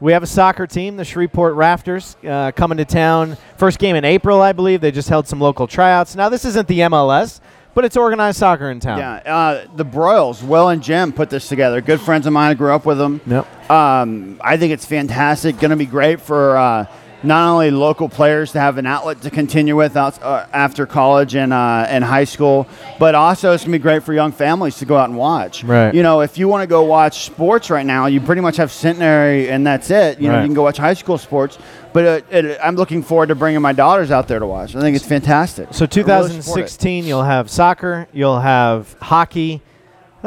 We 0.00 0.12
have 0.12 0.22
a 0.22 0.28
soccer 0.28 0.66
team, 0.68 0.96
the 0.96 1.04
Shreveport 1.04 1.54
Rafters, 1.56 2.16
uh, 2.24 2.52
coming 2.52 2.78
to 2.78 2.84
town. 2.84 3.36
First 3.56 3.80
game 3.80 3.96
in 3.96 4.04
April, 4.04 4.40
I 4.40 4.52
believe. 4.52 4.80
They 4.80 4.92
just 4.92 5.08
held 5.08 5.26
some 5.26 5.40
local 5.40 5.66
tryouts. 5.66 6.14
Now, 6.14 6.28
this 6.28 6.44
isn't 6.44 6.68
the 6.68 6.80
MLS, 6.80 7.40
but 7.78 7.84
it's 7.84 7.96
organized 7.96 8.38
soccer 8.38 8.72
in 8.72 8.80
town. 8.80 8.98
Yeah, 8.98 9.12
uh, 9.24 9.66
the 9.76 9.84
Broyles, 9.84 10.42
Will 10.42 10.68
and 10.68 10.82
Jim 10.82 11.12
put 11.12 11.30
this 11.30 11.48
together. 11.48 11.80
Good 11.80 12.00
friends 12.00 12.26
of 12.26 12.32
mine. 12.32 12.50
I 12.50 12.54
grew 12.54 12.72
up 12.72 12.84
with 12.84 12.98
them. 12.98 13.20
Yep. 13.24 13.70
Um, 13.70 14.40
I 14.42 14.56
think 14.56 14.72
it's 14.72 14.84
fantastic. 14.84 15.60
Going 15.60 15.70
to 15.70 15.76
be 15.76 15.86
great 15.86 16.20
for 16.20 16.56
uh, 16.56 16.86
not 17.22 17.52
only 17.52 17.70
local 17.70 18.08
players 18.08 18.52
to 18.52 18.60
have 18.60 18.78
an 18.78 18.86
outlet 18.86 19.22
to 19.22 19.30
continue 19.30 19.74
with 19.76 19.96
out, 19.96 20.22
uh, 20.22 20.46
after 20.52 20.86
college 20.86 21.34
and 21.34 21.52
uh, 21.52 21.86
and 21.88 22.04
high 22.04 22.24
school, 22.24 22.66
but 22.98 23.14
also 23.14 23.52
it's 23.52 23.64
going 23.64 23.72
to 23.72 23.78
be 23.78 23.82
great 23.82 24.02
for 24.02 24.12
young 24.14 24.32
families 24.32 24.78
to 24.78 24.84
go 24.84 24.96
out 24.96 25.08
and 25.08 25.18
watch. 25.18 25.64
Right. 25.64 25.94
You 25.94 26.02
know, 26.02 26.20
if 26.20 26.38
you 26.38 26.48
want 26.48 26.62
to 26.62 26.66
go 26.66 26.84
watch 26.84 27.24
sports 27.24 27.70
right 27.70 27.86
now, 27.86 28.06
you 28.06 28.20
pretty 28.20 28.40
much 28.40 28.56
have 28.58 28.70
Centenary 28.70 29.50
and 29.50 29.66
that's 29.66 29.90
it. 29.90 30.20
You 30.20 30.28
know, 30.28 30.34
Right. 30.34 30.40
you 30.42 30.46
can 30.48 30.54
go 30.54 30.62
watch 30.62 30.76
high 30.76 30.94
school 30.94 31.18
sports. 31.18 31.58
But 31.92 32.04
uh, 32.04 32.20
it, 32.30 32.58
I'm 32.62 32.76
looking 32.76 33.02
forward 33.02 33.28
to 33.28 33.34
bringing 33.34 33.62
my 33.62 33.72
daughters 33.72 34.10
out 34.10 34.28
there 34.28 34.38
to 34.38 34.46
watch. 34.46 34.76
I 34.76 34.80
think 34.80 34.94
it's 34.94 35.06
fantastic. 35.06 35.68
So 35.72 35.84
I 35.84 35.88
really 35.88 36.02
2016, 36.02 37.04
you'll 37.06 37.22
have 37.24 37.50
soccer, 37.50 38.06
you'll 38.12 38.40
have 38.40 38.94
hockey. 39.00 39.62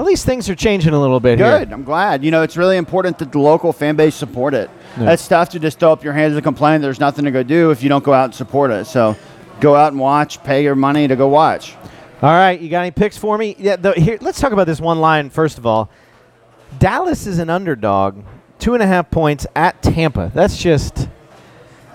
At 0.02 0.08
least 0.08 0.26
things 0.26 0.50
are 0.50 0.56
changing 0.56 0.94
a 0.94 1.00
little 1.00 1.20
bit 1.20 1.38
here. 1.38 1.60
Good. 1.60 1.72
I'm 1.72 1.84
glad. 1.84 2.24
You 2.24 2.32
know, 2.32 2.42
it's 2.42 2.58
really 2.58 2.78
important 2.78 3.20
that 3.20 3.32
the 3.32 3.38
local 3.38 3.72
fan 3.72 3.96
base 3.96 4.16
support 4.16 4.56
it. 4.56 4.68
Yeah. 4.98 5.04
That's 5.06 5.28
tough 5.28 5.50
to 5.50 5.60
just 5.60 5.80
throw 5.80 5.92
up 5.92 6.04
your 6.04 6.14
hands 6.14 6.34
and 6.34 6.44
complain. 6.44 6.82
There's 6.82 7.00
nothing 7.00 7.24
to 7.26 7.30
go 7.30 7.44
do 7.44 7.70
if 7.70 7.84
you 7.84 7.90
don't 7.90 8.04
go 8.04 8.12
out 8.12 8.26
and 8.26 8.34
support 8.34 8.72
it. 8.72 8.86
So 8.86 9.16
go 9.60 9.76
out 9.76 9.92
and 9.92 10.02
watch. 10.02 10.44
Pay 10.44 10.64
your 10.64 10.74
money 10.74 11.08
to 11.08 11.16
go 11.16 11.28
watch. 11.28 11.76
All 12.24 12.32
right, 12.32 12.60
you 12.60 12.68
got 12.68 12.82
any 12.82 12.90
picks 12.90 13.16
for 13.16 13.38
me? 13.38 13.56
Yeah, 13.60 13.76
the, 13.76 13.94
here. 13.94 14.18
Let's 14.22 14.40
talk 14.42 14.54
about 14.54 14.66
this 14.66 14.82
one 14.82 15.00
line 15.00 15.30
first 15.30 15.60
of 15.60 15.68
all. 15.68 15.92
Dallas 16.80 17.28
is 17.28 17.38
an 17.38 17.52
underdog, 17.52 18.24
two 18.58 18.74
and 18.74 18.82
a 18.82 18.88
half 18.88 19.12
points 19.12 19.46
at 19.56 19.84
Tampa. 19.84 20.32
That's 20.34 20.58
just 20.58 21.10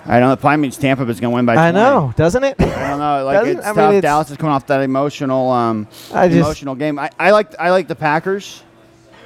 I 0.08 0.18
don't 0.20 0.28
know. 0.28 0.32
It 0.32 0.40
probably 0.40 0.58
means 0.58 0.76
Tampa 0.78 1.02
is 1.08 1.20
going 1.20 1.32
to 1.32 1.34
win 1.34 1.46
by. 1.46 1.56
I 1.56 1.70
know, 1.72 2.12
doesn't 2.16 2.44
it? 2.44 2.56
I 2.60 2.88
don't 2.90 2.98
know. 2.98 3.24
Like 3.24 3.38
Doesn't- 3.40 3.58
it's 3.58 3.66
I 3.66 3.70
mean, 3.70 3.76
tough. 3.76 3.94
it's- 3.94 4.02
Dallas 4.02 4.30
is 4.30 4.36
coming 4.36 4.52
off 4.54 4.66
that 4.68 4.80
emotional, 4.82 5.50
um, 5.50 5.88
I 6.14 6.28
just- 6.28 6.38
emotional 6.38 6.74
game. 6.74 6.98
I, 6.98 7.10
I 7.18 7.30
like. 7.32 7.54
I 7.58 7.70
like 7.70 7.88
the 7.88 7.96
Packers 7.96 8.62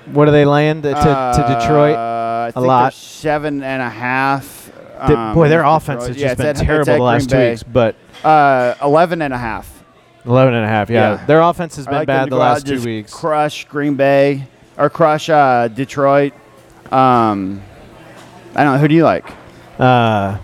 what 0.07 0.25
do 0.25 0.33
they 0.33 0.45
land 0.45 0.83
to, 0.85 0.91
to 0.93 0.97
Detroit? 1.61 1.95
Uh, 1.97 2.47
I 2.49 2.51
think 2.53 2.67
lot. 2.67 2.93
seven 2.95 3.63
and 3.63 3.83
a 3.83 3.89
half. 3.89 4.73
The- 5.07 5.17
um, 5.17 5.35
boy, 5.35 5.49
their 5.49 5.59
Detroit. 5.61 5.77
offense 5.77 6.07
has 6.09 6.17
just 6.17 6.33
it's 6.33 6.37
been 6.41 6.57
at- 6.57 6.57
terrible 6.57 6.95
the 6.95 7.03
last 7.03 7.31
two 7.31 7.37
Bay. 7.37 7.51
weeks, 7.51 7.63
but 7.63 7.95
Uh, 8.25 8.75
11 8.83 9.23
and 9.23 9.33
a 9.33 9.39
half. 9.39 9.85
11 10.27 10.53
and 10.55 10.65
a 10.65 10.69
half, 10.69 10.91
yeah. 10.91 11.13
Yeah. 11.19 11.27
Their 11.27 11.41
offense 11.43 11.77
has 11.77 11.87
been 11.87 11.95
like 11.97 12.07
bad 12.07 12.29
the 12.31 12.37
last 12.37 12.67
two 12.67 12.81
weeks. 12.83 13.13
Crush 13.13 13.67
Green 13.67 13.95
Bay 13.95 14.47
or 14.77 14.91
crush 14.91 15.29
uh, 15.31 15.69
Detroit. 15.69 16.33
Um, 16.91 17.63
I 18.55 18.65
don't 18.65 18.75
know. 18.75 18.79
Who 18.79 18.89
do 18.89 18.95
you 18.95 19.05
like? 19.05 19.27
Uh, 19.79 20.39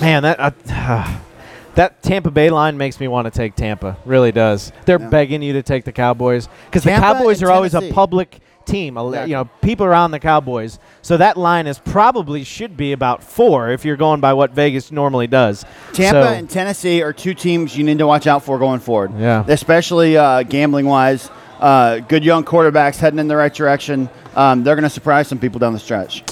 man, 0.00 0.22
that 0.22 0.38
uh, 0.40 1.18
that 1.74 2.02
Tampa 2.02 2.30
Bay 2.30 2.50
line 2.50 2.76
makes 2.78 2.98
me 3.00 3.08
want 3.08 3.26
to 3.26 3.30
take 3.30 3.54
Tampa. 3.54 3.96
Really 4.04 4.32
does. 4.32 4.72
They're 4.84 5.00
Yeah. 5.00 5.08
begging 5.08 5.42
you 5.42 5.52
to 5.54 5.62
take 5.62 5.84
the 5.84 5.92
Cowboys 5.92 6.48
because 6.66 6.84
the 6.84 6.90
Tampa 6.90 7.18
Cowboys 7.18 7.40
and 7.42 7.50
are 7.50 7.52
always 7.52 7.74
a 7.74 7.80
Tennessee. 7.80 7.94
public 7.94 8.38
team. 8.64 8.96
a 8.96 9.06
Exactly. 9.06 9.30
You 9.30 9.36
know, 9.36 9.44
people 9.62 9.86
around 9.86 10.10
the 10.10 10.18
Cowboys. 10.18 10.78
So 11.02 11.16
that 11.18 11.36
line 11.36 11.66
is 11.68 11.78
probably 11.78 12.42
should 12.42 12.76
be 12.76 12.92
about 12.92 13.22
four 13.22 13.70
if 13.70 13.84
you're 13.84 13.96
going 13.96 14.20
by 14.20 14.32
what 14.32 14.50
Vegas 14.52 14.90
normally 14.90 15.28
does. 15.28 15.64
Tampa 15.92 16.24
So- 16.24 16.32
and 16.32 16.50
Tennessee 16.50 17.00
are 17.02 17.12
two 17.12 17.32
teams 17.34 17.76
you 17.76 17.84
need 17.84 17.98
to 17.98 18.06
watch 18.08 18.26
out 18.26 18.42
for 18.42 18.58
going 18.58 18.80
forward. 18.80 19.12
Yeah. 19.18 19.44
Especially 19.46 20.16
uh, 20.16 20.42
gambling 20.42 20.86
wise. 20.86 21.30
Uh, 21.60 21.98
good 22.00 22.24
young 22.24 22.42
quarterbacks 22.44 22.96
heading 22.98 23.18
in 23.20 23.28
the 23.28 23.36
right 23.36 23.54
direction. 23.54 24.10
Um, 24.34 24.64
they're 24.64 24.74
going 24.74 24.82
to 24.82 24.90
surprise 24.90 25.28
some 25.28 25.38
people 25.38 25.58
down 25.60 25.72
the 25.72 25.78
stretch. 25.78 26.22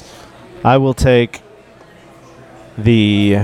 I 0.65 0.77
will 0.79 0.93
take 0.93 1.41
the 2.79 3.39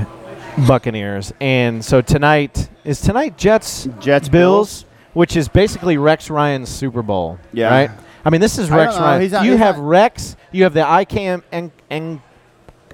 Buccaneers. 0.67 1.33
And 1.41 1.85
so 1.85 2.01
tonight 2.01 2.69
is 2.85 3.01
tonight 3.01 3.37
Jets 3.39 3.89
Jets, 4.01 4.29
Bills, 4.29 4.85
which 5.15 5.37
is 5.37 5.49
basically 5.49 5.97
Rex 5.99 6.31
Ryan's 6.31 6.69
Super 6.69 7.03
Bowl. 7.03 7.39
Yeah. 7.53 7.71
Right. 7.71 7.91
I 8.25 8.31
mean, 8.31 8.41
this 8.41 8.59
is 8.59 8.71
I 8.71 8.77
Rex 8.77 8.93
don't 8.95 9.01
know. 9.03 9.07
Ryan. 9.09 9.23
He's 9.23 9.33
not- 9.33 9.45
you 9.45 9.51
he's 9.53 9.61
have 9.61 9.77
not- 9.79 9.87
Rex. 9.89 10.37
You 10.53 10.65
have 10.65 10.75
the 10.75 10.81
IKM 10.83 11.43
and 11.53 11.71
and 11.89 12.21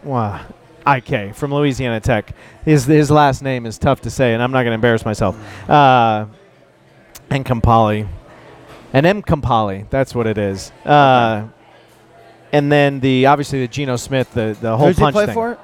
wow, 0.04 0.40
IK 0.86 1.34
from 1.34 1.52
Louisiana 1.54 2.00
Tech. 2.00 2.32
His 2.64 2.84
his 2.84 3.10
last 3.10 3.42
name 3.42 3.66
is 3.66 3.78
tough 3.78 4.02
to 4.02 4.10
say, 4.10 4.34
and 4.34 4.42
I'm 4.42 4.52
not 4.52 4.58
going 4.62 4.70
to 4.72 4.74
embarrass 4.74 5.04
myself. 5.04 5.36
Uh, 5.68 6.26
and 7.30 7.44
Kampali, 7.44 8.06
and 8.92 9.04
M 9.06 9.22
Kampali. 9.22 9.88
That's 9.90 10.14
what 10.14 10.26
it 10.28 10.38
is. 10.38 10.70
Uh, 10.84 11.46
and 12.52 12.70
then 12.70 13.00
the 13.00 13.26
obviously 13.26 13.60
the 13.62 13.68
Geno 13.68 13.96
Smith, 13.96 14.32
the 14.32 14.56
the 14.60 14.76
whole 14.76 14.86
Who's 14.88 14.96
he 14.98 15.02
punch 15.02 15.14
play 15.14 15.26
thing. 15.26 15.34
for? 15.34 15.58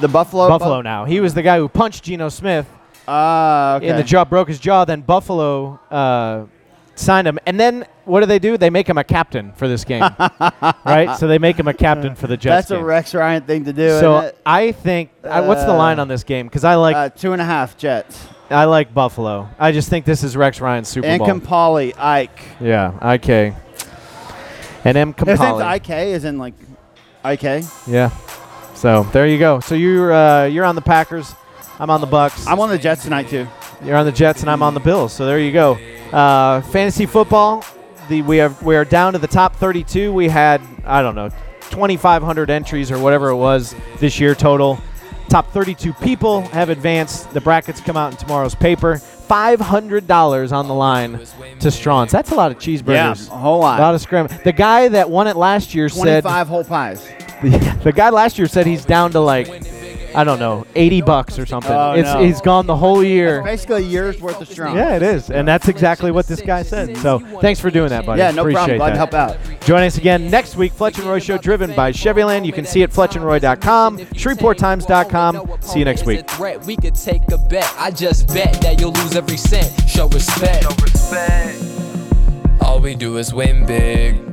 The 0.00 0.08
Buffalo. 0.08 0.48
Buffalo 0.48 0.80
now. 0.82 1.04
He 1.04 1.20
was 1.20 1.34
the 1.34 1.42
guy 1.42 1.58
who 1.58 1.68
punched 1.68 2.04
Geno 2.04 2.28
Smith 2.28 2.66
Ah, 3.08 3.76
okay. 3.76 3.88
in 3.88 3.96
the 3.96 4.02
jaw, 4.02 4.24
broke 4.24 4.48
his 4.48 4.58
jaw. 4.58 4.84
Then 4.84 5.00
Buffalo 5.00 5.78
uh, 5.90 6.46
signed 6.94 7.26
him, 7.26 7.38
and 7.46 7.58
then 7.58 7.86
what 8.04 8.20
do 8.20 8.26
they 8.26 8.38
do? 8.38 8.56
They 8.56 8.70
make 8.70 8.88
him 8.88 8.98
a 8.98 9.04
captain 9.04 9.52
for 9.52 9.66
this 9.68 9.84
game, 9.84 10.02
right? 10.84 11.16
So 11.18 11.26
they 11.26 11.38
make 11.38 11.56
him 11.58 11.68
a 11.68 11.74
captain 11.74 12.14
for 12.14 12.26
the 12.26 12.36
Jets. 12.36 12.68
That's 12.68 12.80
a. 12.80 12.84
Rex 12.84 13.14
Ryan 13.14 13.42
thing 13.42 13.64
to 13.64 13.72
do. 13.72 13.88
So 14.00 14.18
isn't 14.18 14.28
it? 14.30 14.38
I 14.46 14.72
think 14.72 15.10
I, 15.24 15.40
what's 15.40 15.64
the 15.64 15.72
Uh, 15.72 15.76
line 15.78 15.98
on 15.98 16.08
this 16.08 16.24
game? 16.24 16.46
Because 16.46 16.64
I 16.64 16.74
like 16.76 16.96
uh, 16.96 17.08
two 17.10 17.32
and 17.32 17.40
a 17.42 17.44
half 17.44 17.76
Jets. 17.76 18.26
I 18.48 18.64
like 18.64 18.92
Buffalo. 18.92 19.48
I 19.58 19.70
just 19.72 19.88
think 19.88 20.04
this 20.04 20.24
is 20.24 20.36
Rex 20.36 20.60
Ryan's 20.60 20.88
Super 20.88 21.06
And 21.06 21.20
Bowl. 21.20 21.28
Kampali, 21.28 21.94
Ike. 21.96 22.40
yeah, 22.60 23.12
IK. 23.14 23.54
And 24.84 24.96
M 24.96 25.14
His 25.16 25.26
name's 25.26 25.40
Kampali. 25.40 25.76
IK, 25.76 25.90
is 25.90 26.24
in 26.24 26.38
like 26.38 26.54
IK. 27.24 27.64
Yeah. 27.86 28.10
So 28.80 29.02
there 29.12 29.26
you 29.26 29.38
go. 29.38 29.60
So 29.60 29.74
you're 29.74 30.10
uh, 30.10 30.46
you're 30.46 30.64
on 30.64 30.74
the 30.74 30.80
Packers. 30.80 31.34
I'm 31.78 31.90
on 31.90 32.00
the 32.00 32.06
Bucks. 32.06 32.46
I'm 32.46 32.58
on 32.60 32.70
the 32.70 32.78
Jets 32.78 33.02
tonight 33.02 33.28
too. 33.28 33.46
You're 33.84 33.98
on 33.98 34.06
the 34.06 34.12
Jets, 34.12 34.40
and 34.40 34.48
I'm 34.48 34.62
on 34.62 34.72
the 34.72 34.80
Bills. 34.80 35.12
So 35.12 35.26
there 35.26 35.38
you 35.38 35.52
go. 35.52 35.74
Uh, 36.10 36.62
fantasy 36.62 37.04
football. 37.04 37.62
The 38.08 38.22
we 38.22 38.38
have 38.38 38.62
we 38.62 38.76
are 38.76 38.86
down 38.86 39.12
to 39.12 39.18
the 39.18 39.26
top 39.26 39.54
32. 39.56 40.14
We 40.14 40.30
had 40.30 40.62
I 40.86 41.02
don't 41.02 41.14
know 41.14 41.28
2,500 41.68 42.48
entries 42.48 42.90
or 42.90 42.98
whatever 42.98 43.28
it 43.28 43.36
was 43.36 43.74
this 43.98 44.18
year 44.18 44.34
total. 44.34 44.78
Top 45.28 45.50
32 45.50 45.92
people 45.92 46.40
have 46.48 46.70
advanced. 46.70 47.30
The 47.34 47.40
brackets 47.42 47.82
come 47.82 47.98
out 47.98 48.12
in 48.12 48.16
tomorrow's 48.16 48.54
paper. 48.54 48.98
$500 49.30 50.52
on 50.52 50.66
the 50.66 50.74
line 50.74 51.20
to 51.60 51.70
Strawn's. 51.70 52.10
That's 52.10 52.32
a 52.32 52.34
lot 52.34 52.50
of 52.50 52.58
cheeseburgers. 52.58 53.28
Yeah, 53.28 53.34
a 53.34 53.38
whole 53.38 53.60
lot. 53.60 53.78
A 53.78 53.82
lot 53.82 53.94
of 53.94 54.00
scram. 54.00 54.28
The 54.42 54.52
guy 54.52 54.88
that 54.88 55.08
won 55.08 55.28
it 55.28 55.36
last 55.36 55.72
year 55.72 55.88
said 55.88 56.22
25 56.22 56.48
whole 56.48 56.64
pies. 56.64 57.08
the 57.42 57.92
guy 57.94 58.10
last 58.10 58.38
year 58.38 58.48
said 58.48 58.66
he's 58.66 58.84
down 58.84 59.12
to 59.12 59.20
like 59.20 59.46
I 60.14 60.24
don't 60.24 60.38
know 60.38 60.66
80 60.74 61.02
bucks 61.02 61.38
or 61.38 61.46
something. 61.46 61.72
Oh, 61.72 61.92
it's 61.92 62.12
no. 62.12 62.22
he's 62.22 62.40
gone 62.40 62.66
the 62.66 62.76
whole 62.76 63.02
year. 63.02 63.42
Basically 63.42 63.84
a 63.84 63.86
year's 63.86 64.20
worth 64.20 64.40
of 64.40 64.48
strong. 64.48 64.76
Yeah, 64.76 64.96
it 64.96 65.02
is, 65.02 65.30
and 65.30 65.46
that's 65.46 65.68
exactly 65.68 66.10
what 66.10 66.26
this 66.26 66.40
guy 66.40 66.62
said. 66.62 66.96
So 66.98 67.18
thanks 67.40 67.60
for 67.60 67.70
doing 67.70 67.90
that, 67.90 68.06
buddy. 68.06 68.20
Yeah, 68.20 68.30
no 68.30 68.42
Appreciate 68.42 68.56
problem. 68.56 68.78
Glad 68.78 68.88
that. 68.88 68.92
to 68.92 68.98
help 68.98 69.14
out. 69.14 69.60
Join 69.64 69.82
us 69.82 69.98
again 69.98 70.30
next 70.30 70.56
week. 70.56 70.72
Fletch 70.72 70.98
and 70.98 71.06
Roy 71.06 71.18
Show, 71.18 71.38
driven 71.38 71.74
by 71.74 71.92
Chevyland. 71.92 72.46
You 72.46 72.52
can 72.52 72.64
see 72.64 72.82
it 72.82 72.90
at 72.90 72.96
fletchandroy.com, 72.96 73.98
shreveporttimes.com. 73.98 75.62
See 75.62 75.78
you 75.78 75.84
next 75.84 76.06
week. 76.06 76.26
We 76.66 76.76
could 76.76 76.94
take 76.94 77.22
a 77.32 77.38
bet. 77.38 77.72
I 77.78 77.90
just 77.90 78.28
bet 78.28 78.60
that 78.62 78.80
you'll 78.80 78.92
lose 78.92 79.16
every 79.16 79.36
cent. 79.36 79.88
Show 79.88 80.08
respect. 80.08 80.66
All 82.62 82.80
we 82.80 82.94
do 82.94 83.16
is 83.16 83.32
win 83.34 83.66
big. 83.66 84.30